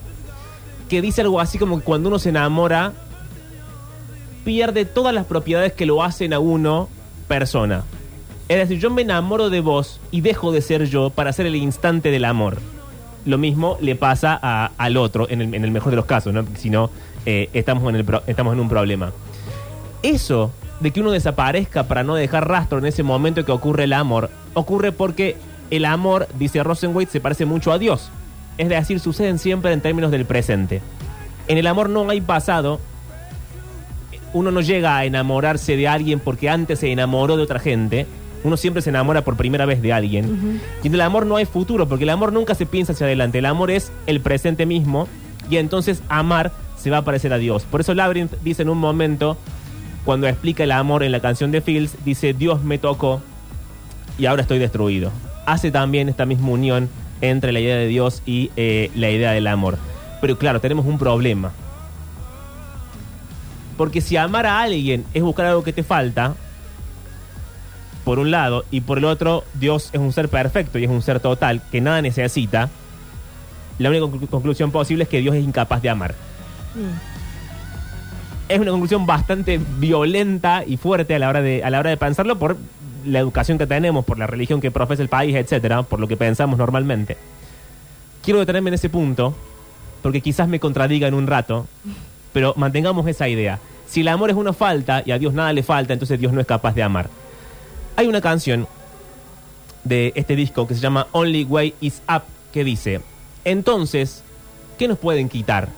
que 0.88 1.02
dice 1.02 1.22
algo 1.22 1.40
así 1.40 1.58
como 1.58 1.80
que 1.80 1.84
cuando 1.84 2.10
uno 2.10 2.20
se 2.20 2.30
enamora, 2.30 2.94
pierde 4.46 4.86
todas 4.86 5.12
las 5.12 5.26
propiedades 5.26 5.74
que 5.74 5.88
lo 5.88 6.04
hacen 6.04 6.34
a 6.34 6.40
uno 6.40 6.88
persona. 7.28 7.84
Es 8.48 8.58
decir, 8.60 8.78
yo 8.78 8.92
me 8.92 9.02
enamoro 9.02 9.50
de 9.50 9.60
vos 9.60 10.00
y 10.12 10.22
dejo 10.22 10.52
de 10.52 10.62
ser 10.62 10.86
yo 10.86 11.10
para 11.10 11.34
ser 11.34 11.48
el 11.48 11.56
instante 11.56 12.12
del 12.12 12.24
amor. 12.24 12.60
Lo 13.26 13.40
mismo 13.40 13.80
le 13.82 13.96
pasa 13.96 14.36
al 14.78 14.98
otro, 14.98 15.28
en 15.32 15.42
el, 15.42 15.72
mejor 15.72 15.90
de 15.90 15.96
los 15.96 16.06
casos, 16.06 16.32
¿no? 16.32 16.46
Si 16.58 16.70
no, 16.70 16.92
eh, 17.26 17.50
estamos 17.54 17.92
en 17.92 18.60
un 18.60 18.70
problema. 18.70 19.12
Eso 20.04 20.52
de 20.80 20.92
que 20.92 21.02
uno 21.02 21.12
desaparezca 21.12 21.84
para 21.84 22.04
no 22.04 22.16
dejar 22.16 22.48
rastro 22.48 22.78
en 22.78 22.86
ese 22.86 23.04
momento 23.04 23.46
que 23.46 23.52
ocurre 23.52 23.86
el 23.86 23.94
amor, 23.94 24.30
ocurre 24.54 24.92
porque 24.92 25.38
el 25.72 25.86
amor, 25.86 26.28
dice 26.38 26.64
Rosenweight, 26.64 27.10
se 27.10 27.20
parece 27.20 27.46
mucho 27.46 27.72
a 27.72 27.80
Dios. 27.80 28.10
Es 28.58 28.70
decir, 28.70 29.00
suceden 29.00 29.40
siempre 29.40 29.72
en 29.72 29.82
términos 29.82 30.12
del 30.12 30.26
presente. 30.26 30.82
En 31.48 31.58
el 31.58 31.68
amor 31.68 31.90
no 31.90 32.10
hay 32.10 32.22
pasado. 32.22 32.80
Uno 34.34 34.52
no 34.52 34.62
llega 34.62 34.98
a 34.98 35.06
enamorarse 35.06 35.78
de 35.78 35.88
alguien 35.88 36.20
porque 36.20 36.50
antes 36.50 36.80
se 36.80 36.92
enamoró 36.92 37.38
de 37.38 37.44
otra 37.44 37.60
gente. 37.60 38.08
Uno 38.44 38.58
siempre 38.58 38.82
se 38.82 38.90
enamora 38.90 39.24
por 39.24 39.36
primera 39.36 39.66
vez 39.66 39.82
de 39.82 39.94
alguien. 39.94 40.62
Y 40.84 40.88
en 40.88 40.94
el 40.94 41.02
amor 41.02 41.26
no 41.26 41.38
hay 41.38 41.46
futuro, 41.46 41.88
porque 41.88 42.04
el 42.04 42.10
amor 42.10 42.34
nunca 42.34 42.56
se 42.56 42.66
piensa 42.66 42.94
hacia 42.94 43.06
adelante. 43.06 43.40
El 43.40 43.46
amor 43.46 43.72
es 43.72 43.92
el 44.06 44.22
presente 44.22 44.66
mismo. 44.66 45.08
Y 45.50 45.58
entonces 45.58 46.02
amar 46.10 46.52
se 46.78 46.90
va 46.90 46.98
a 46.98 47.02
parecer 47.04 47.34
a 47.34 47.38
Dios. 47.38 47.64
Por 47.64 47.82
eso 47.82 47.94
Labyrinth 47.94 48.34
dice 48.44 48.62
en 48.64 48.70
un 48.70 48.78
momento, 48.78 49.38
cuando 50.08 50.26
explica 50.26 50.64
el 50.64 50.72
amor 50.72 51.04
en 51.04 51.12
la 51.12 51.20
canción 51.20 51.52
de 51.52 51.60
Fields, 51.60 51.98
dice, 52.06 52.32
Dios 52.32 52.64
me 52.64 52.78
tocó 52.78 53.22
y 54.18 54.26
ahora 54.26 54.42
estoy 54.42 54.58
destruido. 54.58 55.12
Hace 55.46 55.70
también 55.70 56.08
esta 56.08 56.26
misma 56.26 56.48
unión 56.48 56.90
entre 57.20 57.52
la 57.52 57.60
idea 57.60 57.76
de 57.76 57.88
Dios 57.88 58.24
y 58.26 58.50
eh, 58.56 58.90
la 58.96 59.10
idea 59.10 59.32
del 59.34 59.48
amor. 59.48 59.78
Pero 60.22 60.38
claro, 60.38 60.62
tenemos 60.62 60.86
un 60.86 60.98
problema. 60.98 61.52
Porque 63.76 64.00
si 64.00 64.16
amar 64.16 64.46
a 64.46 64.62
alguien 64.62 65.04
es 65.14 65.22
buscar 65.24 65.46
algo 65.48 65.62
que 65.62 65.74
te 65.74 65.84
falta, 65.84 66.36
por 68.06 68.18
un 68.18 68.32
lado, 68.32 68.64
y 68.72 68.80
por 68.80 69.00
el 69.00 69.04
otro, 69.04 69.44
Dios 69.56 69.90
es 69.92 70.00
un 70.00 70.14
ser 70.14 70.30
perfecto 70.30 70.80
y 70.80 70.86
es 70.86 70.90
un 70.90 71.02
ser 71.02 71.20
total 71.20 71.62
que 71.70 71.82
nada 71.82 72.02
necesita, 72.02 72.70
la 73.78 73.90
única 73.90 74.06
conclu- 74.06 74.30
conclusión 74.30 74.72
posible 74.72 75.04
es 75.04 75.10
que 75.10 75.20
Dios 75.20 75.36
es 75.36 75.44
incapaz 75.44 75.82
de 75.82 75.90
amar. 75.90 76.16
Es 78.50 78.60
una 78.60 78.72
conclusión 78.72 79.06
bastante 79.06 79.60
violenta 79.78 80.64
y 80.66 80.78
fuerte 80.78 81.16
a 81.16 81.20
la 81.20 81.28
hora 81.30 81.42
de, 81.42 81.64
a 81.64 81.70
la 81.70 81.80
hora 81.80 81.90
de 81.90 81.98
pensarlo 81.98 82.40
por 82.40 82.58
la 83.06 83.20
educación 83.20 83.58
que 83.58 83.68
tenemos, 83.68 84.06
por 84.06 84.18
la 84.18 84.28
religión 84.28 84.62
que 84.62 84.72
profesa 84.72 85.02
el 85.02 85.10
país, 85.10 85.36
etcétera, 85.36 85.84
por 85.84 86.00
lo 86.00 86.08
que 86.08 86.16
pensamos 86.16 86.58
normalmente. 86.58 87.18
Quiero 88.24 88.40
detenerme 88.40 88.70
en 88.70 88.76
ese 88.76 88.90
punto, 88.90 89.36
porque 90.02 90.22
quizás 90.22 90.48
me 90.48 90.60
contradiga 90.60 91.08
en 91.08 91.14
un 91.14 91.28
rato, 91.28 91.68
pero 92.32 92.54
mantengamos 92.56 93.08
esa 93.08 93.28
idea. 93.28 93.60
Si 93.86 94.02
el 94.02 94.08
amor 94.10 94.30
es 94.30 94.36
una 94.36 94.54
falta 94.54 95.04
y 95.06 95.12
a 95.12 95.20
Dios 95.20 95.34
nada 95.34 95.52
le 95.54 95.64
falta, 95.64 95.94
entonces 95.94 96.20
Dios 96.20 96.32
no 96.34 96.42
es 96.42 96.48
capaz 96.48 96.74
de 96.74 96.84
amar. 96.84 97.10
Hay 97.96 98.08
una 98.08 98.22
canción 98.22 98.68
de 99.84 100.14
este 100.16 100.36
disco 100.36 100.68
que 100.68 100.76
se 100.76 100.82
llama 100.82 101.08
Only 101.12 101.44
Way 101.46 101.74
Is 101.82 102.02
Up 102.14 102.24
que 102.54 102.64
dice, 102.64 103.02
entonces, 103.46 104.24
¿qué 104.78 104.88
nos 104.88 104.98
pueden 104.98 105.30
quitar? 105.30 105.70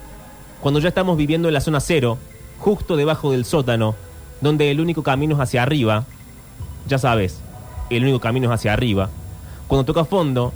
Cuando 0.62 0.80
ya 0.80 0.90
estamos 0.90 1.18
viviendo 1.18 1.48
en 1.48 1.54
la 1.54 1.62
zona 1.62 1.80
cero, 1.80 2.18
justo 2.60 2.96
debajo 2.96 3.32
del 3.32 3.46
sótano, 3.46 3.96
donde 4.42 4.72
el 4.72 4.80
único 4.80 5.04
camino 5.04 5.36
es 5.36 5.42
hacia 5.42 5.64
arriba, 5.64 6.06
ya 6.88 6.98
sabes, 6.98 7.40
el 7.90 8.04
único 8.04 8.20
camino 8.20 8.48
es 8.48 8.54
hacia 8.54 8.74
arriba. 8.74 9.10
Cuando 9.68 9.86
toca 9.86 10.06
fondo, 10.06 10.54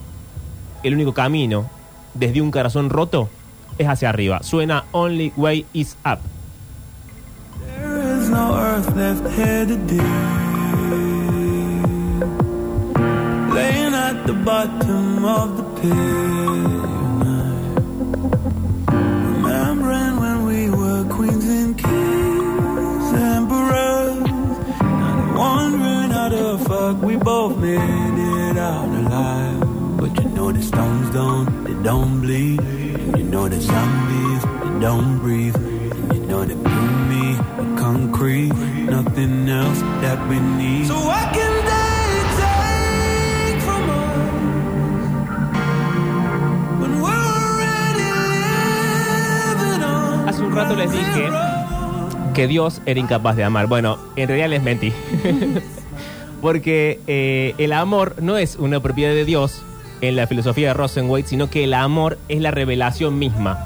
el 0.83 0.93
único 0.93 1.13
camino, 1.13 1.69
desde 2.13 2.41
un 2.41 2.51
corazón 2.51 2.89
roto, 2.89 3.29
es 3.77 3.87
hacia 3.87 4.09
arriba. 4.09 4.43
Suena 4.43 4.85
Only 4.91 5.33
Way 5.35 5.65
Is 5.73 5.97
Up. 6.05 6.19
Fuck 26.83 27.01
we 27.01 27.15
both 27.15 27.57
made 27.57 28.17
it 28.35 28.57
out 28.57 28.89
alive. 29.01 29.59
But 30.01 30.11
you 30.19 30.29
know 30.35 30.51
the 30.51 30.61
stones 30.61 31.09
don't, 31.17 31.47
they 31.63 31.75
don't 31.89 32.19
bleed. 32.21 32.59
And 32.59 33.17
you 33.17 33.23
know 33.33 33.47
the 33.47 33.59
zombies, 33.61 34.43
they 34.61 34.73
don't 34.85 35.19
breathe. 35.23 35.55
And 35.55 36.13
you 36.13 36.21
know 36.31 36.43
that 36.49 36.59
you 36.71 36.81
me 37.11 37.25
are 37.61 37.71
concrete. 37.85 38.53
Nothing 38.97 39.47
else 39.47 39.79
that 40.03 40.19
we 40.29 40.37
need. 40.59 40.87
So 40.87 40.97
what 41.11 41.25
can 41.37 41.53
they 41.71 42.07
take 42.41 43.59
from 43.67 43.83
us? 44.01 45.03
When 46.81 46.91
we're 47.03 47.27
already 47.43 48.09
living 48.35 49.83
on 49.93 50.27
Hace 50.27 50.41
un 50.41 50.51
rato 50.55 50.75
les 50.75 50.91
dije 50.91 51.25
que 52.33 52.47
Dios 52.47 52.81
era 52.85 52.99
incapaz 52.99 53.35
de 53.37 53.43
amar. 53.45 53.67
Bueno, 53.67 53.97
en 54.17 54.27
realidad 54.27 54.49
les 54.49 54.63
mentí. 54.63 54.91
Porque 56.43 56.99
eh, 57.07 57.55
el 57.57 57.71
amor 57.71 58.17
no 58.21 58.37
es 58.37 58.57
una 58.57 58.81
propiedad 58.81 59.13
de 59.13 59.23
Dios 59.23 59.61
en 60.01 60.17
la 60.17 60.27
filosofía 60.27 60.67
de 60.67 60.73
Rosenweight, 60.73 61.25
sino 61.25 61.49
que 61.49 61.63
el 61.63 61.73
amor 61.73 62.17
es 62.27 62.41
la 62.41 62.51
revelación 62.51 63.17
misma. 63.17 63.65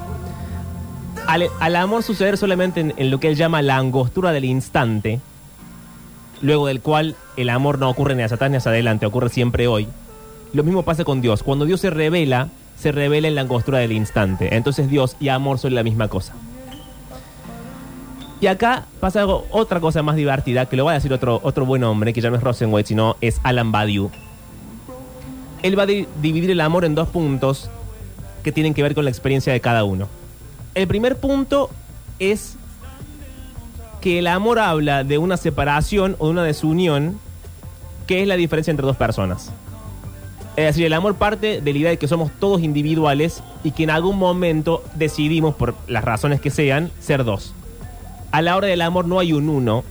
Al, 1.25 1.75
amor 1.75 2.03
suceder 2.03 2.37
solamente 2.37 2.93
en, 2.95 3.09
lo 3.09 3.19
que 3.19 3.29
él 3.29 3.35
llama 3.35 3.63
la 3.63 3.77
angostura 3.77 4.31
del 4.31 4.45
instante, 4.45 5.19
luego 6.43 6.67
del 6.67 6.79
cual 6.81 7.15
el 7.35 7.49
amor 7.49 7.79
no 7.79 7.89
ocurre 7.89 8.13
ni 8.13 8.21
hacia 8.21 8.35
atrás 8.35 8.51
ni 8.51 8.57
adelante, 8.57 9.07
ocurre 9.07 9.29
siempre 9.29 9.67
hoy. 9.67 9.87
Lo 10.53 10.63
mismo 10.63 10.83
pasa 10.83 11.03
con 11.03 11.19
Dios. 11.19 11.41
Cuando 11.41 11.65
Dios 11.65 11.81
se 11.81 11.89
revela, 11.89 12.49
se 12.77 12.91
revela 12.91 13.27
en 13.27 13.33
la 13.33 13.41
angostura 13.41 13.79
del 13.79 13.91
instante. 13.91 14.55
Entonces 14.55 14.87
Dios 14.87 15.17
y 15.19 15.29
amor 15.29 15.57
son 15.57 15.73
la 15.73 15.81
misma 15.81 16.09
cosa. 16.09 16.35
Y 18.39 18.47
acá 18.47 18.85
pasa 18.99 19.21
algo, 19.21 19.45
otra 19.51 19.79
cosa 19.79 20.03
más 20.03 20.15
divertida, 20.15 20.67
que 20.67 20.75
lo 20.77 20.85
va 20.85 20.91
a 20.91 20.93
decir 20.95 21.11
otro, 21.11 21.39
otro 21.43 21.65
buen 21.65 21.83
hombre, 21.83 22.13
que 22.13 22.21
ya 22.21 22.29
no 22.29 22.35
es 22.35 22.43
Rosenweight, 22.43 22.85
sino 22.87 23.15
es 23.19 23.39
Alan 23.43 23.71
Badiou. 23.71 24.11
Él 25.63 25.77
va 25.77 25.83
a 25.83 25.85
di- 25.87 26.07
dividir 26.21 26.51
el 26.51 26.61
amor 26.61 26.85
en 26.85 26.93
dos 26.93 27.09
puntos 27.09 27.69
que 28.43 28.51
tienen 28.51 28.75
que 28.75 28.83
ver 28.83 28.93
con 28.93 29.05
la 29.05 29.09
experiencia 29.09 29.51
de 29.51 29.59
cada 29.59 29.83
uno. 29.83 30.07
El 30.75 30.87
primer 30.87 31.17
punto 31.17 31.71
es 32.19 32.55
que 34.01 34.19
el 34.19 34.27
amor 34.27 34.59
habla 34.59 35.03
de 35.03 35.17
una 35.17 35.35
separación 35.37 36.15
o 36.19 36.27
de 36.27 36.31
una 36.33 36.43
desunión, 36.43 37.19
que 38.05 38.21
es 38.21 38.27
la 38.27 38.35
diferencia 38.35 38.69
entre 38.69 38.85
dos 38.85 38.95
personas. 38.97 39.51
Es 40.55 40.65
decir, 40.65 40.85
el 40.85 40.93
amor 40.93 41.15
parte 41.15 41.59
de 41.61 41.73
la 41.73 41.79
idea 41.79 41.89
de 41.89 41.97
que 41.97 42.07
somos 42.07 42.31
todos 42.39 42.61
individuales 42.61 43.41
y 43.63 43.71
que 43.71 43.83
en 43.83 43.89
algún 43.89 44.17
momento 44.17 44.83
decidimos, 44.93 45.55
por 45.55 45.73
las 45.87 46.03
razones 46.03 46.39
que 46.39 46.51
sean, 46.51 46.91
ser 46.99 47.23
dos. 47.23 47.53
A 48.37 48.41
la 48.43 48.55
hora 48.55 48.67
del 48.67 48.83
amor 48.83 49.07
no 49.07 49.17
hay 49.17 49.33
un 49.33 49.49
uno, 49.49 49.83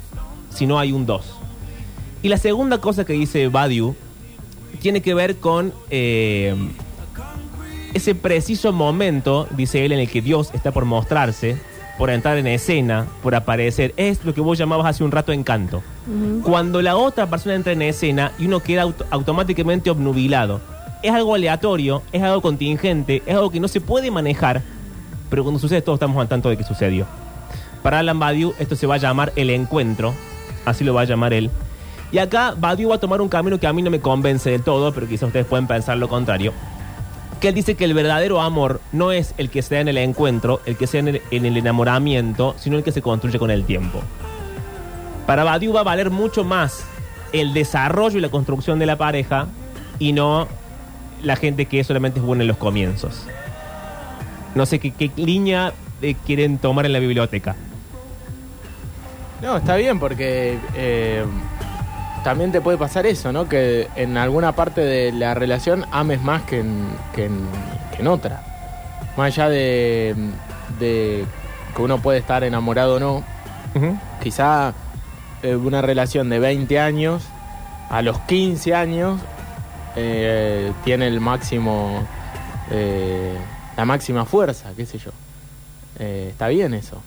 sino 0.50 0.78
hay 0.78 0.92
un 0.92 1.04
dos. 1.04 1.24
Y 2.22 2.28
la 2.28 2.38
segunda 2.38 2.78
cosa 2.78 3.04
que 3.04 3.12
dice 3.12 3.48
Badiou 3.48 3.96
tiene 4.80 5.00
que 5.00 5.14
ver 5.14 5.38
con 5.38 5.72
eh, 5.90 6.54
ese 7.92 8.14
preciso 8.14 8.72
momento, 8.72 9.48
dice 9.56 9.84
él, 9.84 9.90
en 9.90 9.98
el 9.98 10.08
que 10.08 10.22
Dios 10.22 10.50
está 10.54 10.70
por 10.70 10.84
mostrarse, 10.84 11.56
por 11.98 12.08
entrar 12.08 12.38
en 12.38 12.46
escena, 12.46 13.08
por 13.20 13.34
aparecer. 13.34 13.92
Es 13.96 14.24
lo 14.24 14.32
que 14.32 14.40
vos 14.40 14.56
llamabas 14.56 14.86
hace 14.86 15.02
un 15.02 15.10
rato 15.10 15.32
encanto. 15.32 15.82
Cuando 16.44 16.82
la 16.82 16.94
otra 16.96 17.28
persona 17.28 17.56
entra 17.56 17.72
en 17.72 17.82
escena 17.82 18.30
y 18.38 18.46
uno 18.46 18.60
queda 18.60 18.82
auto- 18.82 19.06
automáticamente 19.10 19.90
obnubilado. 19.90 20.60
Es 21.02 21.10
algo 21.12 21.34
aleatorio, 21.34 22.02
es 22.12 22.22
algo 22.22 22.40
contingente, 22.42 23.24
es 23.26 23.34
algo 23.34 23.50
que 23.50 23.58
no 23.58 23.66
se 23.66 23.80
puede 23.80 24.12
manejar, 24.12 24.62
pero 25.30 25.42
cuando 25.42 25.58
sucede 25.58 25.82
todos 25.82 25.96
estamos 25.96 26.16
al 26.20 26.28
tanto 26.28 26.48
de 26.48 26.56
que 26.56 26.62
sucedió. 26.62 27.06
Para 27.87 28.00
Alan 28.00 28.19
Badiou 28.19 28.52
esto 28.59 28.75
se 28.75 28.88
va 28.88 28.97
a 28.97 28.99
llamar 28.99 29.33
el 29.37 29.49
encuentro, 29.49 30.12
así 30.64 30.83
lo 30.83 30.93
va 30.93 31.02
a 31.02 31.05
llamar 31.05 31.33
él. 31.33 31.52
Y 32.11 32.19
acá 32.19 32.52
Badiou 32.59 32.90
va 32.90 32.97
a 32.97 32.99
tomar 32.99 33.21
un 33.21 33.28
camino 33.28 33.61
que 33.61 33.69
a 33.69 33.73
mí 33.73 33.81
no 33.81 33.93
me 33.93 34.00
convence 34.00 34.50
del 34.50 34.64
todo, 34.64 34.93
pero 34.93 35.07
quizás 35.07 35.28
ustedes 35.28 35.47
pueden 35.47 35.69
pensar 35.69 35.97
lo 35.97 36.09
contrario. 36.09 36.52
Que 37.40 37.47
él 37.47 37.55
dice 37.55 37.76
que 37.76 37.85
el 37.85 37.95
verdadero 37.95 38.40
amor 38.40 38.81
no 38.90 39.12
es 39.12 39.35
el 39.38 39.50
que 39.50 39.62
sea 39.62 39.81
en 39.81 39.87
el 39.87 39.99
encuentro, 39.99 40.61
el 40.66 40.76
que 40.76 40.88
sea 40.88 40.99
en 40.99 41.07
el, 41.07 41.23
en 41.31 41.47
el 41.47 41.57
enamoramiento, 41.57 42.57
sino 42.59 42.76
el 42.76 42.83
que 42.83 42.90
se 42.90 43.02
construye 43.02 43.38
con 43.38 43.52
el 43.52 43.64
tiempo. 43.64 44.02
Para 45.25 45.45
Badiou 45.45 45.73
va 45.73 45.83
a 45.83 45.85
valer 45.85 46.11
mucho 46.11 46.43
más 46.43 46.85
el 47.33 47.55
desarrollo 47.55 48.19
y 48.19 48.21
la 48.21 48.31
construcción 48.31 48.81
de 48.81 48.87
la 48.87 48.99
pareja 48.99 49.47
y 50.00 50.12
no 50.12 50.49
la 51.23 51.37
gente 51.37 51.66
que 51.66 51.85
solamente 51.85 52.19
es 52.19 52.26
buena 52.26 52.43
en 52.43 52.49
los 52.49 52.57
comienzos. 52.57 53.28
No 54.57 54.66
sé 54.66 54.81
qué, 54.81 54.90
qué 54.90 55.12
línea 55.14 55.73
eh, 56.02 56.16
quieren 56.26 56.59
tomar 56.59 56.85
en 56.85 56.93
la 56.93 56.99
biblioteca. 56.99 57.55
No, 59.43 59.57
está 59.59 59.76
bien 59.76 59.99
porque 59.99 60.59
eh, 60.75 61.25
también 62.25 62.52
te 62.52 62.61
puede 62.61 62.78
pasar 62.78 63.07
eso, 63.07 63.33
¿no? 63.33 63.49
Que 63.49 63.88
en 63.97 64.16
alguna 64.16 64.52
parte 64.52 64.81
de 64.81 65.12
la 65.12 65.35
relación 65.35 65.85
ames 65.93 66.23
más 66.23 66.43
que 66.43 66.61
en, 66.61 66.87
que 67.14 67.26
en, 67.26 67.47
que 67.95 68.02
en 68.02 68.09
otra. 68.09 68.43
Más 69.16 69.26
allá 69.26 69.49
de, 69.49 70.14
de 70.78 71.25
que 71.75 71.83
uno 71.83 71.99
puede 71.99 72.19
estar 72.19 72.43
enamorado 72.45 72.97
o 72.97 73.00
no, 73.00 73.25
quizá 74.23 74.73
eh, 75.43 75.55
una 75.55 75.83
relación 75.83 76.28
de 76.31 76.38
20 76.38 76.81
años, 76.81 77.23
a 77.90 78.02
los 78.02 78.19
15 78.21 78.75
años, 78.75 79.21
eh, 79.95 80.73
tiene 80.85 81.07
el 81.07 81.21
máximo, 81.21 82.02
eh, 82.71 83.37
la 83.76 83.85
máxima 83.85 84.25
fuerza, 84.25 84.71
qué 84.76 84.87
sé 84.87 84.99
yo. 84.99 85.11
Está 85.99 86.49
bien 86.49 86.75
eso. 86.75 87.00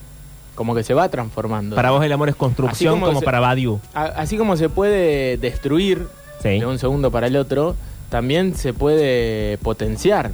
Como 0.59 0.75
que 0.75 0.83
se 0.83 0.93
va 0.93 1.07
transformando. 1.07 1.73
Para 1.77 1.91
vos 1.91 2.03
el 2.03 2.11
amor 2.11 2.27
es 2.27 2.35
construcción 2.35 2.95
como 2.95 3.05
como, 3.05 3.19
se- 3.21 3.25
para 3.25 3.39
Badiou. 3.39 3.79
A- 3.93 4.03
Así 4.07 4.37
como 4.37 4.57
se 4.57 4.67
puede 4.67 5.37
destruir 5.37 6.05
Sí. 6.43 6.59
de 6.59 6.65
un 6.65 6.77
segundo 6.79 7.11
para 7.11 7.27
el 7.27 7.37
otro, 7.37 7.77
también 8.09 8.53
se 8.55 8.73
puede 8.73 9.57
potenciar, 9.59 10.31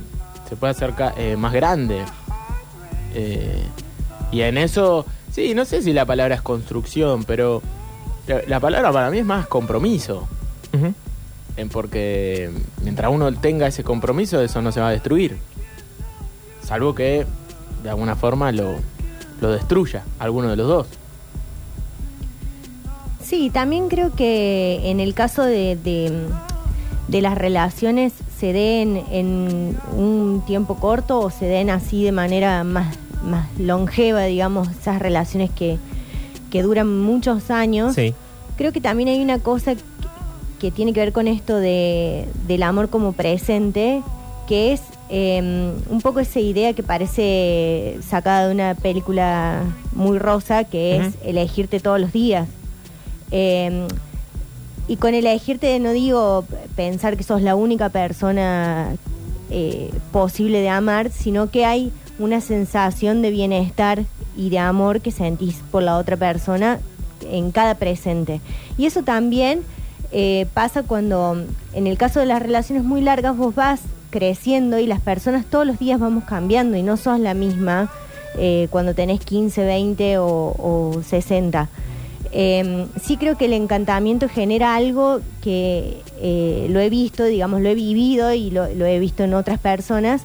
se 0.49 0.55
puede 0.55 0.71
hacer 0.71 0.95
eh, 1.17 1.35
más 1.37 1.53
grande. 1.53 2.01
Eh, 3.13 3.61
y 4.31 4.41
en 4.41 4.57
eso, 4.57 5.05
sí, 5.31 5.53
no 5.53 5.63
sé 5.63 5.83
si 5.83 5.93
la 5.93 6.05
palabra 6.05 6.33
es 6.33 6.41
construcción, 6.41 7.23
pero 7.23 7.61
la, 8.25 8.41
la 8.47 8.59
palabra 8.59 8.91
para 8.91 9.11
mí 9.11 9.19
es 9.19 9.25
más 9.25 9.45
compromiso. 9.45 10.27
En 11.55 11.69
porque 11.69 12.49
mientras 12.83 13.11
uno 13.11 13.31
tenga 13.31 13.67
ese 13.67 13.83
compromiso, 13.83 14.41
eso 14.41 14.59
no 14.63 14.71
se 14.71 14.79
va 14.81 14.87
a 14.87 14.91
destruir. 14.91 15.37
Salvo 16.63 16.95
que 16.95 17.27
de 17.83 17.89
alguna 17.91 18.15
forma 18.15 18.51
lo, 18.51 18.73
lo 19.45 19.51
destruya, 19.53 20.03
alguno 20.19 20.49
de 20.49 20.55
los 20.55 20.67
dos. 20.67 20.87
Sí, 23.23 23.49
también 23.49 23.87
creo 23.89 24.13
que 24.13 24.81
en 24.89 24.99
el 24.99 25.13
caso 25.13 25.43
de, 25.43 25.75
de- 25.75 26.27
de 27.07 27.21
las 27.21 27.37
relaciones 27.37 28.13
se 28.39 28.51
den 28.53 29.03
en 29.11 29.77
un 29.95 30.43
tiempo 30.45 30.75
corto 30.75 31.19
o 31.19 31.29
se 31.29 31.45
den 31.45 31.69
así 31.69 32.03
de 32.03 32.11
manera 32.11 32.63
más, 32.63 32.95
más 33.23 33.47
longeva, 33.59 34.23
digamos, 34.23 34.69
esas 34.69 34.99
relaciones 34.99 35.49
que, 35.51 35.77
que 36.49 36.63
duran 36.63 36.99
muchos 37.01 37.51
años. 37.51 37.93
Sí. 37.95 38.13
Creo 38.57 38.71
que 38.71 38.81
también 38.81 39.09
hay 39.09 39.21
una 39.21 39.37
cosa 39.39 39.75
que, 39.75 39.81
que 40.59 40.71
tiene 40.71 40.93
que 40.93 40.99
ver 40.99 41.13
con 41.13 41.27
esto 41.27 41.55
de, 41.57 42.27
del 42.47 42.63
amor 42.63 42.89
como 42.89 43.11
presente, 43.13 44.01
que 44.47 44.73
es 44.73 44.81
eh, 45.09 45.73
un 45.89 46.01
poco 46.01 46.19
esa 46.19 46.39
idea 46.39 46.73
que 46.73 46.83
parece 46.83 47.99
sacada 48.07 48.47
de 48.47 48.53
una 48.53 48.75
película 48.75 49.63
muy 49.93 50.19
rosa, 50.19 50.63
que 50.63 50.97
es 50.97 51.07
Ujú. 51.07 51.17
elegirte 51.23 51.79
todos 51.79 51.99
los 51.99 52.11
días. 52.11 52.47
Eh, 53.31 53.87
y 54.87 54.97
con 54.97 55.15
elegirte 55.15 55.79
no 55.79 55.91
digo 55.91 56.45
pensar 56.75 57.17
que 57.17 57.23
sos 57.23 57.41
la 57.41 57.55
única 57.55 57.89
persona 57.89 58.95
eh, 59.49 59.91
posible 60.11 60.61
de 60.61 60.69
amar, 60.69 61.11
sino 61.11 61.49
que 61.49 61.65
hay 61.65 61.91
una 62.19 62.41
sensación 62.41 63.21
de 63.21 63.31
bienestar 63.31 64.03
y 64.37 64.49
de 64.49 64.59
amor 64.59 65.01
que 65.01 65.11
sentís 65.11 65.61
por 65.71 65.83
la 65.83 65.97
otra 65.97 66.17
persona 66.17 66.79
en 67.29 67.51
cada 67.51 67.75
presente. 67.75 68.41
Y 68.77 68.85
eso 68.85 69.03
también 69.03 69.61
eh, 70.11 70.45
pasa 70.53 70.83
cuando, 70.83 71.43
en 71.73 71.87
el 71.87 71.97
caso 71.97 72.19
de 72.19 72.25
las 72.25 72.41
relaciones 72.41 72.83
muy 72.83 73.01
largas, 73.01 73.35
vos 73.35 73.55
vas 73.55 73.81
creciendo 74.19 74.79
y 74.79 74.87
las 74.87 75.01
personas 75.01 75.45
todos 75.45 75.67
los 75.67 75.77
días 75.77 75.99
vamos 75.99 76.23
cambiando 76.23 76.77
y 76.77 76.83
no 76.83 76.95
sos 76.95 77.19
la 77.19 77.33
misma 77.33 77.91
eh, 78.37 78.69
cuando 78.69 78.95
tenés 78.95 79.19
15, 79.19 79.65
20 79.65 80.17
o, 80.19 80.25
o 80.25 81.01
60. 81.05 81.67
Eh, 82.31 82.85
sí 83.03 83.17
creo 83.17 83.37
que 83.37 83.45
el 83.45 83.53
encantamiento 83.53 84.29
genera 84.29 84.73
algo 84.77 85.19
que 85.43 85.97
eh, 86.21 86.67
lo 86.69 86.79
he 86.79 86.89
visto, 86.89 87.25
digamos, 87.25 87.59
lo 87.59 87.67
he 87.67 87.75
vivido 87.75 88.33
y 88.33 88.51
lo, 88.51 88.73
lo 88.73 88.85
he 88.85 88.99
visto 88.99 89.25
en 89.25 89.33
otras 89.33 89.59
personas, 89.59 90.21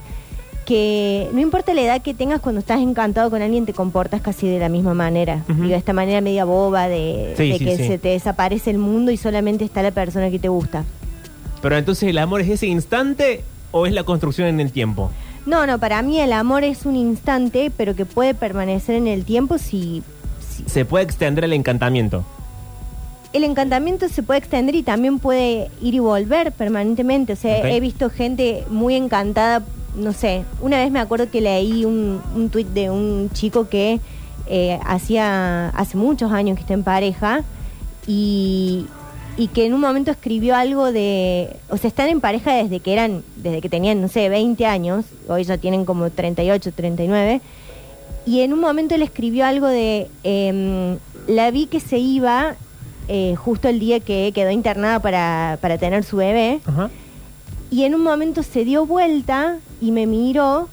que 0.66 1.28
no 1.32 1.40
importa 1.40 1.75
la 1.75 1.82
edad 1.82 2.00
que 2.00 2.14
tengas, 2.14 2.40
cuando 2.40 2.61
estás 2.61 2.78
encantado 2.80 3.28
con 3.28 3.42
alguien 3.42 3.66
te 3.66 3.73
comportas 3.73 4.20
casi 4.20 4.47
de 4.49 4.61
la 4.61 4.68
misma 4.68 4.94
manera. 4.94 5.42
Digo, 5.49 5.66
de 5.68 5.75
esta 5.75 5.92
manera 5.92 6.20
media 6.20 6.44
boba 6.44 6.87
de, 6.87 7.35
Sí, 7.37 7.49
de 7.50 7.59
sí, 7.59 7.64
que 7.64 7.76
sí. 7.76 7.87
se 7.88 7.99
te 7.99 8.11
desaparece 8.11 8.70
el 8.70 8.78
mundo 8.78 9.11
y 9.11 9.16
solamente 9.16 9.64
está 9.64 9.82
la 9.82 9.90
persona 9.90 10.30
que 10.30 10.38
te 10.38 10.47
gusta. 10.49 10.85
Pero 11.61 11.76
entonces, 11.76 12.09
¿el 12.09 12.18
amor 12.18 12.40
es 12.40 12.49
ese 12.50 12.68
instante 12.68 13.42
o 13.73 13.87
es 13.87 13.93
la 13.93 14.05
construcción 14.05 14.49
en 14.49 14.61
el 14.61 14.73
tiempo? 14.73 15.11
No, 15.47 15.67
no, 15.67 15.79
para 15.79 16.03
mí 16.03 16.19
el 16.21 16.33
amor 16.33 16.65
es 16.65 16.85
un 16.87 16.97
instante, 16.97 17.71
pero 17.77 17.95
que 17.97 18.05
puede 18.05 18.35
permanecer 18.35 18.95
en 18.97 19.07
el 19.07 19.25
tiempo 19.25 19.59
si, 19.59 20.03
si- 20.41 20.65
Se 20.67 20.85
puede 20.85 21.05
extender 21.05 21.45
el 21.45 21.53
encantamiento. 21.53 22.25
el 23.33 23.45
encantamiento 23.45 24.09
se 24.09 24.23
puede 24.23 24.39
extender 24.41 24.75
y 24.75 24.83
también 24.83 25.19
puede 25.19 25.71
ir 25.81 25.95
y 25.95 25.99
volver 26.00 26.53
permanentemente. 26.53 27.33
O 27.33 27.37
sea, 27.37 27.69
he 27.71 27.79
visto 27.81 28.11
gente 28.11 28.65
muy 28.71 28.97
encantada, 28.97 29.62
no 29.97 30.12
sé, 30.12 30.45
una 30.61 30.79
vez 30.79 30.91
me 30.91 30.99
acuerdo 31.00 31.31
que 31.31 31.41
leí 31.41 31.85
un, 31.85 32.21
un 32.35 32.49
tuit 32.50 32.67
de 32.69 32.91
un 32.91 33.30
chico 33.33 33.69
que 33.69 34.00
eh, 34.47 34.78
hacía 34.85 35.69
hace 35.71 35.97
muchos 35.97 36.33
años 36.33 36.56
que 36.56 36.63
está 36.63 36.75
en 36.75 36.83
pareja 36.83 37.43
y, 38.06 38.87
y 39.41 39.49
que 39.49 39.65
en 39.65 39.73
un 39.73 39.81
momento 39.81 40.11
escribió 40.11 40.55
algo 40.55 40.93
de, 40.93 41.57
o 41.71 41.79
sea, 41.79 41.89
están 41.89 42.11
en 42.11 42.21
pareja 42.21 42.53
desde 42.53 42.81
que 42.81 42.93
eran, 42.93 43.23
desde 43.37 43.63
que 43.63 43.71
tenían, 43.71 44.03
no 44.03 44.09
sé, 44.09 44.29
20 44.29 44.67
años, 44.67 45.07
hoy 45.29 45.45
ya 45.45 45.57
tienen 45.57 45.87
como 45.87 46.11
38, 46.11 46.73
39, 46.73 47.41
y 48.26 48.41
en 48.41 48.53
un 48.53 48.61
momento 48.61 48.97
él 48.97 49.03
escribió 49.03 49.47
algo 49.47 49.67
de, 49.67 50.11
em, 50.25 50.99
la 51.26 51.50
vi 51.50 51.65
que 51.65 51.81
se 51.81 51.97
iba 51.97 52.55
eh, 53.09 53.35
justo 53.35 53.71
el 53.71 53.81
día 53.81 53.99
que 54.00 54.31
quedó 54.35 54.50
internada 54.50 55.00
para, 55.00 55.57
para 55.63 55.79
tener 55.79 56.05
su 56.05 56.19
bebé, 56.19 56.61
Ajá. 56.67 56.91
y 57.71 57.85
en 57.85 57.95
un 57.95 58.03
momento 58.03 58.43
se 58.43 58.67
dio 58.67 58.85
vuelta 58.85 59.57
y 59.81 59.91
me 59.91 60.07
miró 60.07 60.69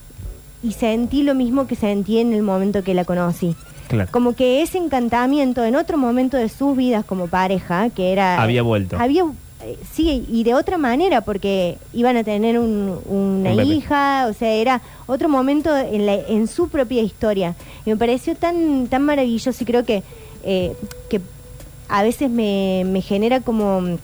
y 0.61 0.73
sentí 0.73 1.23
lo 1.23 1.35
mismo 1.35 1.67
que 1.67 1.77
sentí 1.77 2.19
en 2.19 2.33
el 2.33 2.43
momento 2.43 2.83
que 2.83 2.93
la 2.93 3.05
conocí. 3.05 3.55
Claro. 3.87 4.09
Como 4.11 4.33
que 4.33 4.61
ese 4.61 4.77
encantamiento 4.77 5.63
en 5.63 5.75
otro 5.75 5.97
momento 5.97 6.37
de 6.37 6.49
sus 6.49 6.75
vidas 6.75 7.05
como 7.05 7.27
pareja, 7.27 7.89
que 7.89 8.11
era... 8.11 8.41
Había 8.41 8.61
vuelto. 8.61 8.97
Había, 8.99 9.23
eh, 9.63 9.77
sí, 9.91 10.25
y 10.29 10.43
de 10.43 10.53
otra 10.53 10.77
manera, 10.77 11.21
porque 11.21 11.77
iban 11.93 12.17
a 12.17 12.23
tener 12.23 12.59
un- 12.59 12.99
una 13.07 13.51
Un 13.53 13.65
hija, 13.65 14.27
o 14.29 14.33
sea, 14.33 14.51
era 14.51 14.81
otro 15.05 15.29
momento 15.29 15.75
en, 15.75 16.05
la- 16.05 16.15
en 16.27 16.47
su 16.47 16.67
propia 16.69 17.01
historia. 17.01 17.55
Y 17.85 17.89
me 17.91 17.97
pareció 17.97 18.35
tan, 18.35 18.87
tan 18.87 19.03
maravilloso 19.03 19.63
y 19.63 19.65
creo 19.65 19.85
que, 19.85 20.03
eh, 20.43 20.73
que 21.09 21.21
a 21.89 22.03
veces 22.03 22.29
me, 22.29 22.83
me 22.85 23.01
genera 23.01 23.39
como 23.41 23.97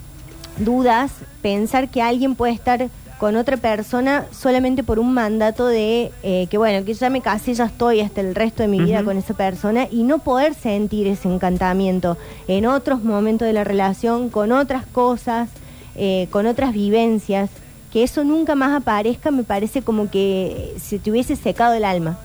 dudas 0.57 1.11
pensar 1.41 1.89
que 1.89 2.01
alguien 2.01 2.35
puede 2.35 2.53
estar 2.53 2.89
con 3.23 3.37
otra 3.37 3.55
persona 3.55 4.25
solamente 4.37 4.83
por 4.83 4.99
un 4.99 5.13
mandato 5.13 5.67
de 5.67 6.11
eh, 6.23 6.47
que 6.49 6.57
bueno, 6.57 6.83
que 6.83 6.93
ya 6.93 7.09
me 7.09 7.21
casé, 7.21 7.53
ya 7.53 7.63
estoy 7.63 8.01
hasta 8.01 8.19
el 8.19 8.35
resto 8.35 8.63
de 8.63 8.67
mi 8.67 8.81
vida 8.81 9.01
con 9.01 9.15
esa 9.15 9.33
persona 9.33 9.87
y 9.89 10.03
no 10.03 10.19
poder 10.19 10.53
sentir 10.53 11.07
ese 11.07 11.29
encantamiento 11.29 12.17
en 12.49 12.65
otros 12.65 13.01
momentos 13.01 13.45
de 13.45 13.53
la 13.53 13.63
relación, 13.63 14.29
con 14.29 14.51
otras 14.51 14.85
cosas, 14.85 15.47
eh, 15.95 16.27
con 16.31 16.47
otras 16.47 16.73
vivencias, 16.73 17.49
que 17.93 18.03
eso 18.03 18.25
nunca 18.25 18.55
más 18.55 18.75
aparezca, 18.75 19.31
me 19.31 19.45
parece 19.45 19.83
como 19.83 20.11
que 20.11 20.73
se 20.77 20.99
te 20.99 21.09
hubiese 21.09 21.37
secado 21.37 21.75
el 21.75 21.85
alma. 21.85 22.17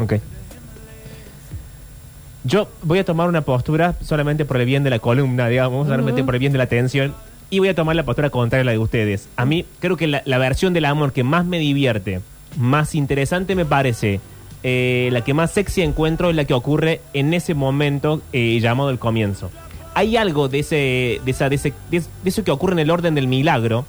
Ok. 0.00 0.14
Yo 2.42 2.66
voy 2.82 2.98
a 2.98 3.04
tomar 3.04 3.28
una 3.28 3.42
postura 3.42 3.94
solamente 4.02 4.44
por 4.44 4.56
el 4.56 4.66
bien 4.66 4.82
de 4.82 4.90
la 4.90 4.98
columna, 4.98 5.46
digamos, 5.46 5.86
solamente 5.86 6.24
por 6.24 6.34
el 6.34 6.40
bien 6.40 6.50
de 6.50 6.58
la 6.58 6.64
atención. 6.64 7.14
Y 7.50 7.60
voy 7.60 7.68
a 7.68 7.74
tomar 7.74 7.96
la 7.96 8.02
postura 8.04 8.30
contraria 8.30 8.62
a 8.62 8.64
la 8.66 8.72
de 8.72 8.78
ustedes. 8.78 9.28
A 9.36 9.44
mí 9.44 9.64
creo 9.80 9.96
que 9.96 10.06
la, 10.06 10.38
versión 10.38 10.74
del 10.74 10.84
amor 10.84 11.12
que 11.12 11.24
más 11.24 11.46
me 11.46 11.58
divierte, 11.58 12.20
más 12.56 12.94
interesante 12.94 13.54
me 13.54 13.64
parece, 13.64 14.20
eh, 14.62 15.08
la 15.12 15.22
que 15.22 15.32
más 15.34 15.52
sexy 15.52 15.82
encuentro 15.82 16.28
es 16.30 16.36
la 16.36 16.44
que 16.44 16.52
ocurre 16.54 17.00
en 17.14 17.32
ese 17.32 17.54
momento 17.54 18.20
eh, 18.32 18.58
llamado 18.60 18.90
el 18.90 18.98
comienzo. 18.98 19.50
Hay 19.94 20.16
algo 20.16 20.48
de, 20.48 20.58
ese, 20.60 21.20
de, 21.24 21.30
esa, 21.30 21.48
de, 21.48 21.56
ese- 21.56 21.72
de 21.90 22.02
eso 22.24 22.44
que 22.44 22.50
ocurre 22.50 22.74
en 22.74 22.78
el 22.80 22.90
orden 22.90 23.14
del 23.14 23.28
milagro, 23.28 23.86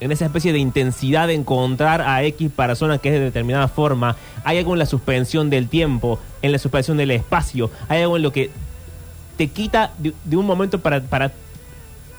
en 0.00 0.12
esa 0.12 0.26
especie 0.26 0.52
de 0.52 0.58
intensidad 0.58 1.28
de 1.28 1.34
encontrar 1.34 2.02
a 2.02 2.22
X 2.24 2.50
persona 2.54 2.98
que 2.98 3.08
es 3.08 3.14
de 3.14 3.20
determinada 3.20 3.68
forma. 3.68 4.16
Hay 4.44 4.58
algo 4.58 4.74
en 4.74 4.78
la 4.80 4.86
suspensión 4.86 5.48
del 5.48 5.68
tiempo, 5.68 6.18
en 6.42 6.52
la 6.52 6.58
suspensión 6.58 6.96
del 6.98 7.12
espacio. 7.12 7.70
Hay 7.88 8.02
algo 8.02 8.16
en 8.16 8.22
lo 8.22 8.32
que 8.32 8.50
te 9.38 9.46
quita 9.48 9.92
de, 9.98 10.12
de 10.24 10.36
un 10.36 10.44
momento 10.44 10.80
para, 10.80 11.00
para, 11.00 11.32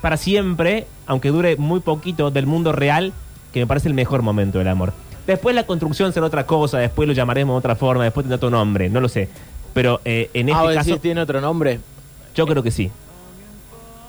para 0.04 0.18
siempre, 0.18 0.86
aunque 1.08 1.30
dure 1.30 1.56
muy 1.56 1.80
poquito, 1.80 2.30
del 2.30 2.46
mundo 2.46 2.74
real, 2.74 3.14
que 3.54 3.62
me 3.62 3.68
parece 3.68 3.88
el 3.88 3.94
mejor 3.94 4.22
momento 4.22 4.58
del 4.58 4.68
amor. 4.68 4.92
Después 5.26 5.56
la 5.56 5.66
construcción 5.66 6.12
será 6.12 6.26
otra 6.26 6.46
cosa, 6.46 6.78
después 6.78 7.08
lo 7.08 7.14
llamaremos 7.14 7.54
de 7.54 7.58
otra 7.60 7.78
forma, 7.78 8.04
después 8.04 8.26
tendrá 8.26 8.36
otro 8.36 8.50
nombre, 8.50 8.90
no 8.90 9.00
lo 9.00 9.08
sé. 9.08 9.30
Pero 9.74 10.02
eh, 10.04 10.30
en 10.34 10.50
Ah, 10.50 10.52
este 10.52 10.64
¿vos 10.66 10.74
caso, 10.76 10.90
decís 10.90 11.02
tiene 11.02 11.22
otro 11.22 11.40
nombre. 11.40 11.80
yo 12.36 12.46
creo 12.46 12.62
que 12.62 12.72
sí. 12.72 12.92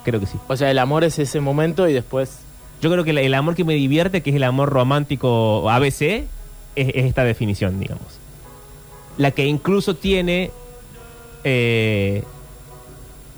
Creo 0.03 0.19
que 0.19 0.25
sí. 0.25 0.37
O 0.49 0.57
sea, 0.57 0.69
el 0.69 0.79
amor 0.79 1.05
es 1.05 1.17
ese 1.17 1.39
momento 1.39 1.87
y 1.87 1.93
después. 1.93 2.39
Yo 2.81 2.91
creo 2.91 3.05
que 3.05 3.11
el 3.11 3.33
amor 3.33 3.55
que 3.55 3.63
me 3.63 3.73
divierte, 3.75 4.21
que 4.21 4.31
es 4.31 4.35
el 4.35 4.43
amor 4.43 4.69
romántico 4.69 5.69
ABC, 5.71 6.01
es, 6.01 6.27
es 6.75 7.05
esta 7.05 7.23
definición, 7.23 7.79
digamos. 7.79 8.19
La 9.17 9.31
que 9.31 9.45
incluso 9.45 9.95
tiene, 9.95 10.51
eh, 11.45 12.23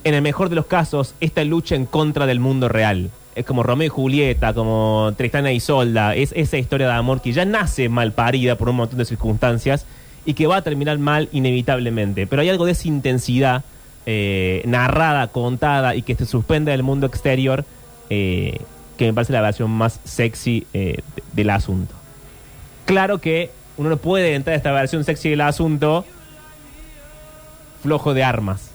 en 0.07 0.13
el 0.15 0.21
mejor 0.21 0.49
de 0.49 0.55
los 0.55 0.65
casos, 0.65 1.13
esta 1.19 1.43
lucha 1.43 1.75
en 1.75 1.85
contra 1.85 2.25
del 2.25 2.39
mundo 2.39 2.69
real. 2.69 3.09
Es 3.35 3.45
como 3.45 3.61
Romeo 3.63 3.85
y 3.87 3.89
Julieta, 3.89 4.53
como 4.53 5.13
Tristana 5.17 5.51
y 5.51 5.57
Isolda. 5.57 6.15
Es 6.15 6.31
esa 6.35 6.57
historia 6.57 6.87
de 6.87 6.93
amor 6.93 7.21
que 7.21 7.31
ya 7.33 7.45
nace 7.45 7.89
mal 7.89 8.11
parida 8.13 8.55
por 8.57 8.69
un 8.69 8.77
montón 8.77 8.97
de 8.97 9.05
circunstancias 9.05 9.85
y 10.25 10.33
que 10.33 10.47
va 10.47 10.57
a 10.57 10.61
terminar 10.61 10.97
mal 10.97 11.29
inevitablemente. 11.31 12.25
Pero 12.25 12.41
hay 12.41 12.49
algo 12.49 12.65
de 12.65 12.71
esa 12.71 12.87
intensidad 12.87 13.63
eh, 14.05 14.63
narrada, 14.65 15.27
contada 15.27 15.93
y 15.95 16.01
que 16.01 16.15
se 16.15 16.25
suspende 16.25 16.71
del 16.71 16.81
mundo 16.83 17.05
exterior 17.07 17.65
eh, 18.09 18.59
que 18.97 19.05
me 19.05 19.13
parece 19.13 19.33
la 19.33 19.41
versión 19.41 19.69
más 19.69 19.99
sexy 20.03 20.65
eh, 20.73 20.97
de- 21.15 21.23
del 21.33 21.49
asunto. 21.51 21.93
Claro 22.85 23.19
que 23.19 23.51
uno 23.77 23.89
no 23.89 23.97
puede 23.97 24.33
entrar 24.33 24.53
a 24.53 24.57
esta 24.57 24.71
versión 24.71 25.03
sexy 25.03 25.29
del 25.29 25.41
asunto 25.41 26.05
flojo 27.83 28.13
de 28.13 28.23
armas. 28.23 28.71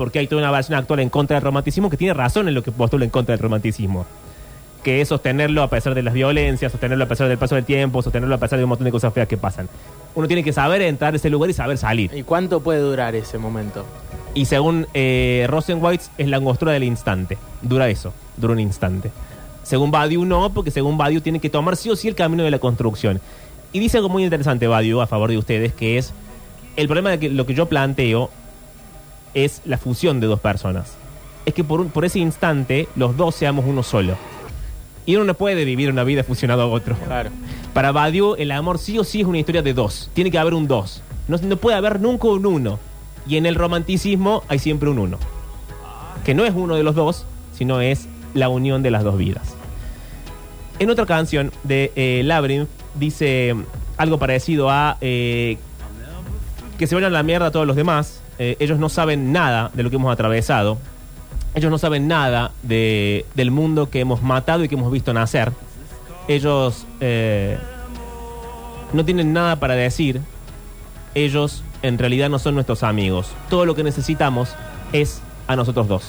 Porque 0.00 0.18
hay 0.18 0.26
toda 0.26 0.40
una 0.40 0.50
versión 0.50 0.78
actual 0.78 1.00
en 1.00 1.10
contra 1.10 1.36
del 1.36 1.44
romanticismo 1.44 1.90
que 1.90 1.98
tiene 1.98 2.14
razón 2.14 2.48
en 2.48 2.54
lo 2.54 2.62
que 2.62 2.72
postula 2.72 3.04
en 3.04 3.10
contra 3.10 3.34
del 3.34 3.42
romanticismo. 3.42 4.06
que 4.82 5.02
es 5.02 5.08
sostenerlo 5.08 5.62
a 5.62 5.68
pesar 5.68 5.94
de 5.94 6.02
las 6.02 6.14
violencias, 6.14 6.72
sostenerlo 6.72 7.04
a 7.04 7.06
pesar 7.06 7.28
del 7.28 7.36
paso 7.36 7.54
del 7.54 7.66
tiempo, 7.66 8.00
sostenerlo 8.00 8.34
a 8.34 8.38
pesar 8.38 8.58
de 8.58 8.64
un 8.64 8.70
montón 8.70 8.86
de 8.86 8.92
cosas 8.92 9.12
feas 9.12 9.28
que 9.28 9.36
pasan. 9.36 9.68
Uno 10.14 10.26
tiene 10.26 10.42
que 10.42 10.54
saber 10.54 10.80
entrar 10.80 11.12
a 11.12 11.16
ese 11.18 11.28
lugar 11.28 11.50
y 11.50 11.52
saber 11.52 11.76
salir. 11.76 12.10
¿Y 12.14 12.22
cuánto 12.22 12.60
puede 12.60 12.80
durar 12.80 13.14
ese 13.14 13.36
momento? 13.36 13.84
Y 14.32 14.46
según 14.46 14.86
eh, 14.94 15.44
Rosenweitz, 15.50 16.08
es 16.16 16.28
la 16.28 16.38
angostura 16.38 16.72
del 16.72 16.84
instante. 16.84 17.36
Dura 17.60 17.90
eso, 17.90 18.14
dura 18.38 18.54
un 18.54 18.60
instante. 18.60 19.10
Según 19.64 19.90
Badiou, 19.90 20.24
no, 20.24 20.48
porque 20.54 20.70
según 20.70 20.96
Badiou 20.96 21.20
tiene 21.20 21.40
que 21.40 21.50
tomar 21.50 21.76
sí 21.76 21.90
o 21.90 21.94
sí 21.94 22.08
el 22.08 22.14
camino 22.14 22.42
de 22.42 22.50
la 22.50 22.58
construcción. 22.58 23.20
Y 23.74 23.80
dice 23.80 23.98
algo 23.98 24.08
muy 24.08 24.24
interesante 24.24 24.66
Badiou 24.66 25.02
a 25.02 25.06
favor 25.06 25.28
de 25.28 25.36
ustedes, 25.36 25.74
que 25.74 25.98
es 25.98 26.14
el 26.76 26.86
problema 26.86 27.10
de 27.10 27.18
que 27.18 27.28
lo 27.28 27.44
que 27.44 27.52
yo 27.52 27.66
planteo 27.66 28.30
es 29.34 29.62
la 29.64 29.78
fusión 29.78 30.20
de 30.20 30.26
dos 30.26 30.40
personas. 30.40 30.94
Es 31.46 31.54
que 31.54 31.64
por, 31.64 31.80
un- 31.80 31.90
por 31.90 32.04
ese 32.04 32.18
instante 32.18 32.88
los 32.96 33.16
dos 33.16 33.34
seamos 33.34 33.64
uno 33.66 33.82
solo. 33.82 34.16
Y 35.06 35.16
uno 35.16 35.24
no 35.24 35.34
puede 35.34 35.64
vivir 35.64 35.90
una 35.90 36.04
vida 36.04 36.22
fusionado 36.22 36.62
a 36.62 36.66
otro. 36.66 36.94
Claro. 37.06 37.30
Para 37.72 37.90
Badiou, 37.92 38.34
el 38.38 38.52
amor 38.52 38.78
sí 38.78 38.98
o 38.98 39.04
sí 39.04 39.20
es 39.22 39.26
una 39.26 39.38
historia 39.38 39.62
de 39.62 39.72
dos. 39.74 40.10
Tiene 40.12 40.30
que 40.30 40.38
haber 40.38 40.54
un 40.54 40.68
dos. 40.68 41.02
No, 41.28 41.36
no 41.38 41.56
puede 41.56 41.76
haber 41.76 42.00
nunca 42.00 42.28
un 42.28 42.44
uno. 42.46 42.78
Y 43.26 43.36
en 43.36 43.46
el 43.46 43.54
romanticismo 43.54 44.42
hay 44.48 44.58
siempre 44.58 44.88
un 44.90 44.98
uno. 44.98 45.18
Que 46.24 46.34
no 46.34 46.44
es 46.44 46.52
uno 46.54 46.74
de 46.76 46.82
los 46.82 46.94
dos, 46.94 47.24
sino 47.56 47.80
es 47.80 48.06
la 48.34 48.48
unión 48.48 48.82
de 48.82 48.90
las 48.90 49.02
dos 49.02 49.16
vidas. 49.16 49.54
En 50.78 50.90
otra 50.90 51.06
canción 51.06 51.52
de 51.64 51.92
eh, 51.96 52.22
Labyrinth 52.24 52.68
dice 52.94 53.54
algo 53.96 54.18
parecido 54.18 54.70
a 54.70 54.96
eh, 55.00 55.58
que 56.78 56.86
se 56.86 56.94
vayan 56.94 57.12
a 57.12 57.18
la 57.18 57.22
mierda 57.22 57.50
todos 57.50 57.66
los 57.66 57.76
demás. 57.76 58.19
Eh, 58.42 58.56
ellos 58.58 58.78
no 58.78 58.88
saben 58.88 59.32
nada 59.32 59.70
de 59.74 59.82
lo 59.82 59.90
que 59.90 59.96
hemos 59.96 60.10
atravesado. 60.10 60.78
Ellos 61.54 61.70
no 61.70 61.76
saben 61.76 62.08
nada 62.08 62.52
de- 62.62 63.26
del 63.34 63.50
mundo 63.50 63.90
que 63.90 64.00
hemos 64.00 64.22
matado 64.22 64.64
y 64.64 64.68
que 64.68 64.76
hemos 64.76 64.90
visto 64.90 65.12
nacer. 65.12 65.52
Ellos 66.26 66.86
eh, 67.00 67.58
no 68.94 69.04
tienen 69.04 69.34
nada 69.34 69.56
para 69.56 69.74
decir. 69.74 70.22
Ellos 71.14 71.62
en 71.82 71.98
realidad 71.98 72.30
no 72.30 72.38
son 72.38 72.54
nuestros 72.54 72.82
amigos. 72.82 73.28
Todo 73.50 73.66
lo 73.66 73.74
que 73.74 73.82
necesitamos 73.84 74.54
es 74.92 75.20
a 75.46 75.54
nosotros 75.56 75.86
dos. 75.86 76.04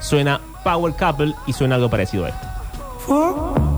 Suena 0.00 0.40
Power 0.62 0.94
Couple 0.94 1.34
y 1.48 1.52
suena 1.52 1.74
algo 1.74 1.90
parecido 1.90 2.26
a 2.26 2.28
esto. 2.28 3.71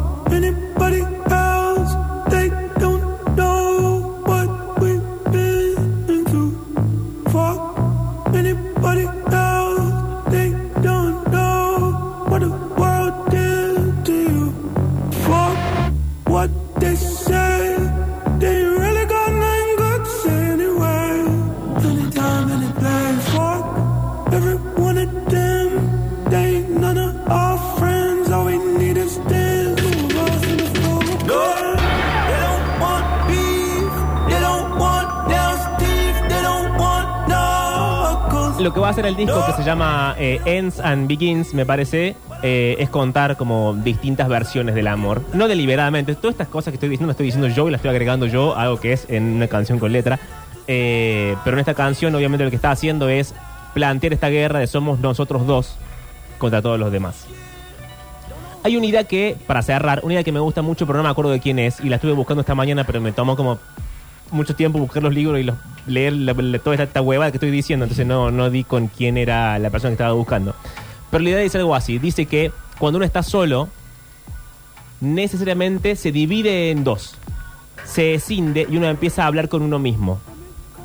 Lo 38.61 38.73
que 38.73 38.81
va 38.81 38.88
a 38.88 38.90
hacer 38.90 39.05
el 39.05 39.17
disco 39.17 39.45
que 39.45 39.53
se 39.53 39.64
llama 39.64 40.14
eh, 40.17 40.40
Ends 40.45 40.79
and 40.79 41.09
Begins, 41.09 41.55
me 41.55 41.67
parece, 41.67 42.17
eh, 42.43 42.77
es 42.79 42.88
contar 42.88 43.37
como 43.37 43.75
distintas 43.75 44.29
versiones 44.29 44.77
del 44.77 44.87
amor. 44.87 45.23
No 45.33 45.49
deliberadamente. 45.49 46.14
Todas 46.14 46.35
estas 46.35 46.49
cosas 46.49 46.71
que 46.71 46.77
estoy 46.77 46.88
diciendo 46.88 47.09
las 47.09 47.14
estoy 47.14 47.27
diciendo 47.27 47.49
yo 47.49 47.69
y 47.69 47.73
las 47.73 47.81
estoy 47.81 47.90
agregando 47.90 48.27
yo, 48.27 48.57
algo 48.57 48.79
que 48.79 48.93
es 48.93 49.07
en 49.11 49.25
una 49.35 49.49
canción 49.49 49.79
con 49.79 49.93
letra. 49.93 50.21
Eh, 50.69 51.37
pero 51.45 51.57
en 51.57 51.61
esta 51.61 51.75
canción, 51.75 52.14
obviamente, 52.14 52.45
lo 52.45 52.51
que 52.51 52.57
está 52.57 52.71
haciendo 52.71 53.09
es 53.09 53.35
plantear 53.75 54.12
esta 54.12 54.29
guerra 54.29 54.61
de 54.61 54.69
somos 54.69 55.01
nosotros 55.01 55.47
dos 55.47 55.77
contra 56.38 56.62
todos 56.62 56.79
los 56.79 56.93
demás. 56.93 57.27
Hay 58.62 58.77
una 58.77 58.87
idea 58.87 59.05
que, 59.05 59.37
para 59.47 59.62
cerrar, 59.62 60.01
una 60.05 60.14
idea 60.14 60.25
que 60.25 60.33
me 60.33 60.40
gusta 60.40 60.62
mucho, 60.62 60.87
pero 60.87 60.97
no 60.99 61.03
me 61.03 61.11
acuerdo 61.11 61.33
de 61.33 61.40
quién 61.40 61.59
es, 61.59 61.81
y 61.81 61.88
la 61.88 61.97
estuve 61.97 62.12
buscando 62.12 62.40
esta 62.40 62.55
mañana, 62.55 62.85
pero 62.85 63.01
me 63.01 63.12
tomó 63.12 63.37
como 63.37 63.59
mucho 64.31 64.55
tiempo 64.55 64.79
buscar 64.79 65.03
los 65.03 65.15
libros 65.15 65.41
y 65.41 65.45
los, 65.45 65.57
leer 65.87 66.15
toda 66.63 66.83
esta, 66.83 67.03
huevada 67.03 67.31
que 67.31 67.37
estoy 67.37 67.51
diciendo, 67.51 67.85
entonces 67.85 68.07
no, 68.07 68.31
no 68.31 68.51
di 68.51 68.65
con 68.65 68.89
quién 68.89 69.17
era 69.17 69.59
la 69.59 69.71
persona 69.71 69.91
que 69.91 69.95
estaba 69.95 70.15
buscando. 70.15 70.55
Pero 71.11 71.23
la 71.23 71.31
idea 71.31 71.41
dice 71.41 71.59
algo 71.59 71.75
así, 71.75 71.99
dice 71.99 72.27
que 72.27 72.53
cuando 72.79 72.97
uno 72.97 73.07
está 73.07 73.23
solo, 73.23 73.69
necesariamente 75.01 75.97
se 75.97 76.13
divide 76.13 76.71
en 76.71 76.85
dos, 76.85 77.17
se 77.85 78.15
escinde 78.15 78.67
y 78.69 78.77
uno 78.77 78.89
empieza 78.89 79.25
a 79.25 79.27
hablar 79.27 79.49
con 79.49 79.63
uno 79.63 79.79
mismo. 79.79 80.21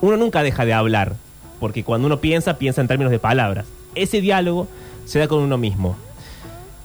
Uno 0.01 0.17
nunca 0.17 0.43
deja 0.43 0.65
de 0.65 0.73
hablar, 0.73 1.15
porque 1.59 1.83
cuando 1.83 2.07
uno 2.07 2.19
piensa, 2.19 2.57
piensa 2.57 2.81
en 2.81 2.87
términos 2.87 3.11
de 3.11 3.19
palabras. 3.19 3.65
Ese 3.95 4.21
diálogo 4.21 4.67
se 5.05 5.19
da 5.19 5.27
con 5.27 5.39
uno 5.39 5.57
mismo. 5.57 5.97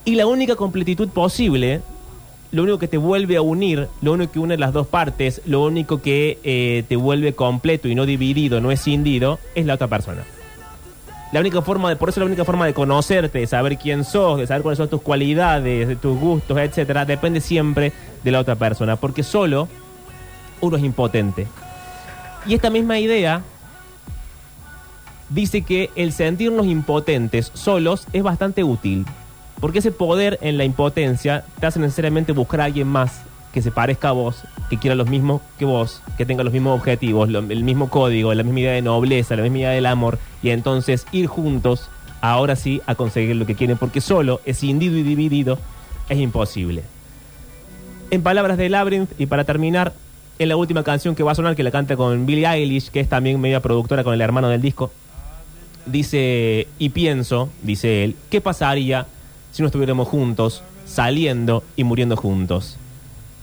Y 0.04 0.16
la 0.16 0.26
única 0.26 0.56
completitud 0.56 1.08
posible, 1.08 1.80
lo 2.54 2.62
único 2.62 2.78
que 2.78 2.86
te 2.86 2.98
vuelve 2.98 3.36
a 3.36 3.42
unir, 3.42 3.88
lo 4.00 4.12
único 4.12 4.32
que 4.32 4.38
une 4.38 4.56
las 4.56 4.72
dos 4.72 4.86
partes, 4.86 5.42
lo 5.44 5.64
único 5.64 6.00
que 6.00 6.38
eh, 6.44 6.84
te 6.88 6.94
vuelve 6.94 7.32
completo 7.32 7.88
y 7.88 7.96
no 7.96 8.06
dividido, 8.06 8.60
no 8.60 8.70
escindido, 8.70 9.40
es 9.56 9.66
la 9.66 9.74
otra 9.74 9.88
persona. 9.88 10.22
La 11.32 11.40
única 11.40 11.62
forma 11.62 11.88
de, 11.88 11.96
por 11.96 12.10
eso 12.10 12.20
la 12.20 12.26
única 12.26 12.44
forma 12.44 12.64
de 12.64 12.72
conocerte, 12.72 13.40
de 13.40 13.48
saber 13.48 13.76
quién 13.76 14.04
sos, 14.04 14.38
de 14.38 14.46
saber 14.46 14.62
cuáles 14.62 14.78
son 14.78 14.88
tus 14.88 15.02
cualidades, 15.02 15.88
de 15.88 15.96
tus 15.96 16.16
gustos, 16.16 16.56
etcétera, 16.56 17.04
depende 17.04 17.40
siempre 17.40 17.92
de 18.22 18.30
la 18.30 18.38
otra 18.38 18.54
persona, 18.54 18.94
porque 18.94 19.24
solo 19.24 19.66
uno 20.60 20.76
es 20.76 20.84
impotente. 20.84 21.48
Y 22.46 22.54
esta 22.54 22.70
misma 22.70 23.00
idea 23.00 23.42
dice 25.28 25.62
que 25.62 25.90
el 25.96 26.12
sentirnos 26.12 26.66
impotentes 26.66 27.50
solos 27.52 28.06
es 28.12 28.22
bastante 28.22 28.62
útil. 28.62 29.04
Porque 29.60 29.78
ese 29.78 29.92
poder 29.92 30.38
en 30.42 30.58
la 30.58 30.64
impotencia 30.64 31.44
te 31.60 31.66
hace 31.66 31.80
necesariamente 31.80 32.32
buscar 32.32 32.60
a 32.60 32.64
alguien 32.64 32.88
más 32.88 33.22
que 33.54 33.62
se 33.62 33.70
parezca 33.70 34.08
a 34.08 34.12
vos, 34.12 34.42
que 34.68 34.78
quiera 34.78 34.96
los 34.96 35.08
mismos 35.08 35.40
que 35.58 35.64
vos, 35.64 36.02
que 36.18 36.26
tenga 36.26 36.42
los 36.42 36.52
mismos 36.52 36.76
objetivos, 36.76 37.28
el 37.28 37.62
mismo 37.62 37.88
código, 37.88 38.34
la 38.34 38.42
misma 38.42 38.60
idea 38.60 38.72
de 38.72 38.82
nobleza, 38.82 39.36
la 39.36 39.42
misma 39.42 39.58
idea 39.58 39.70
del 39.70 39.86
amor, 39.86 40.18
y 40.42 40.50
entonces 40.50 41.06
ir 41.12 41.28
juntos, 41.28 41.88
ahora 42.20 42.56
sí, 42.56 42.82
a 42.86 42.96
conseguir 42.96 43.36
lo 43.36 43.46
que 43.46 43.54
quieren, 43.54 43.78
porque 43.78 44.00
solo, 44.00 44.40
escindido 44.44 44.96
y 44.96 45.04
dividido, 45.04 45.60
es 46.08 46.18
imposible. 46.18 46.82
En 48.10 48.22
palabras 48.22 48.58
de 48.58 48.68
Labyrinth, 48.68 49.10
y 49.18 49.26
para 49.26 49.44
terminar, 49.44 49.92
en 50.40 50.48
la 50.48 50.56
última 50.56 50.82
canción 50.82 51.14
que 51.14 51.22
va 51.22 51.30
a 51.30 51.36
sonar, 51.36 51.54
que 51.54 51.62
la 51.62 51.70
canta 51.70 51.96
con 51.96 52.26
Billie 52.26 52.48
Eilish, 52.48 52.90
que 52.90 52.98
es 52.98 53.08
también 53.08 53.40
media 53.40 53.60
productora 53.60 54.02
con 54.02 54.14
el 54.14 54.20
hermano 54.20 54.48
del 54.48 54.62
disco, 54.62 54.90
dice, 55.86 56.66
y 56.80 56.88
pienso, 56.88 57.50
dice 57.62 58.02
él, 58.02 58.16
¿qué 58.30 58.40
pasaría 58.40 59.06
si 59.54 59.62
no 59.62 59.66
estuviéramos 59.66 60.08
juntos, 60.08 60.64
saliendo 60.84 61.62
y 61.76 61.84
muriendo 61.84 62.16
juntos? 62.16 62.76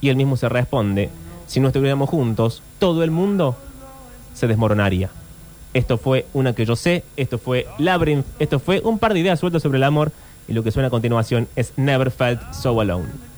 Y 0.02 0.10
él 0.10 0.16
mismo 0.16 0.36
se 0.36 0.50
responde, 0.50 1.08
si 1.46 1.58
no 1.58 1.68
estuviéramos 1.68 2.10
juntos, 2.10 2.62
todo 2.78 3.02
el 3.02 3.10
mundo 3.10 3.56
se 4.34 4.46
desmoronaría. 4.46 5.08
Esto 5.72 5.96
fue 5.96 6.26
una 6.34 6.54
que 6.54 6.66
yo 6.66 6.76
sé, 6.76 7.02
esto 7.16 7.38
fue 7.38 7.66
Labyrinth, 7.78 8.26
esto 8.38 8.58
fue 8.58 8.82
un 8.84 8.98
par 8.98 9.14
de 9.14 9.20
ideas 9.20 9.40
sueltas 9.40 9.62
sobre 9.62 9.78
el 9.78 9.84
amor, 9.84 10.12
y 10.48 10.52
lo 10.52 10.62
que 10.62 10.70
suena 10.70 10.88
a 10.88 10.90
continuación 10.90 11.48
es 11.56 11.72
Never 11.78 12.10
Felt 12.10 12.42
So 12.52 12.78
Alone. 12.78 13.31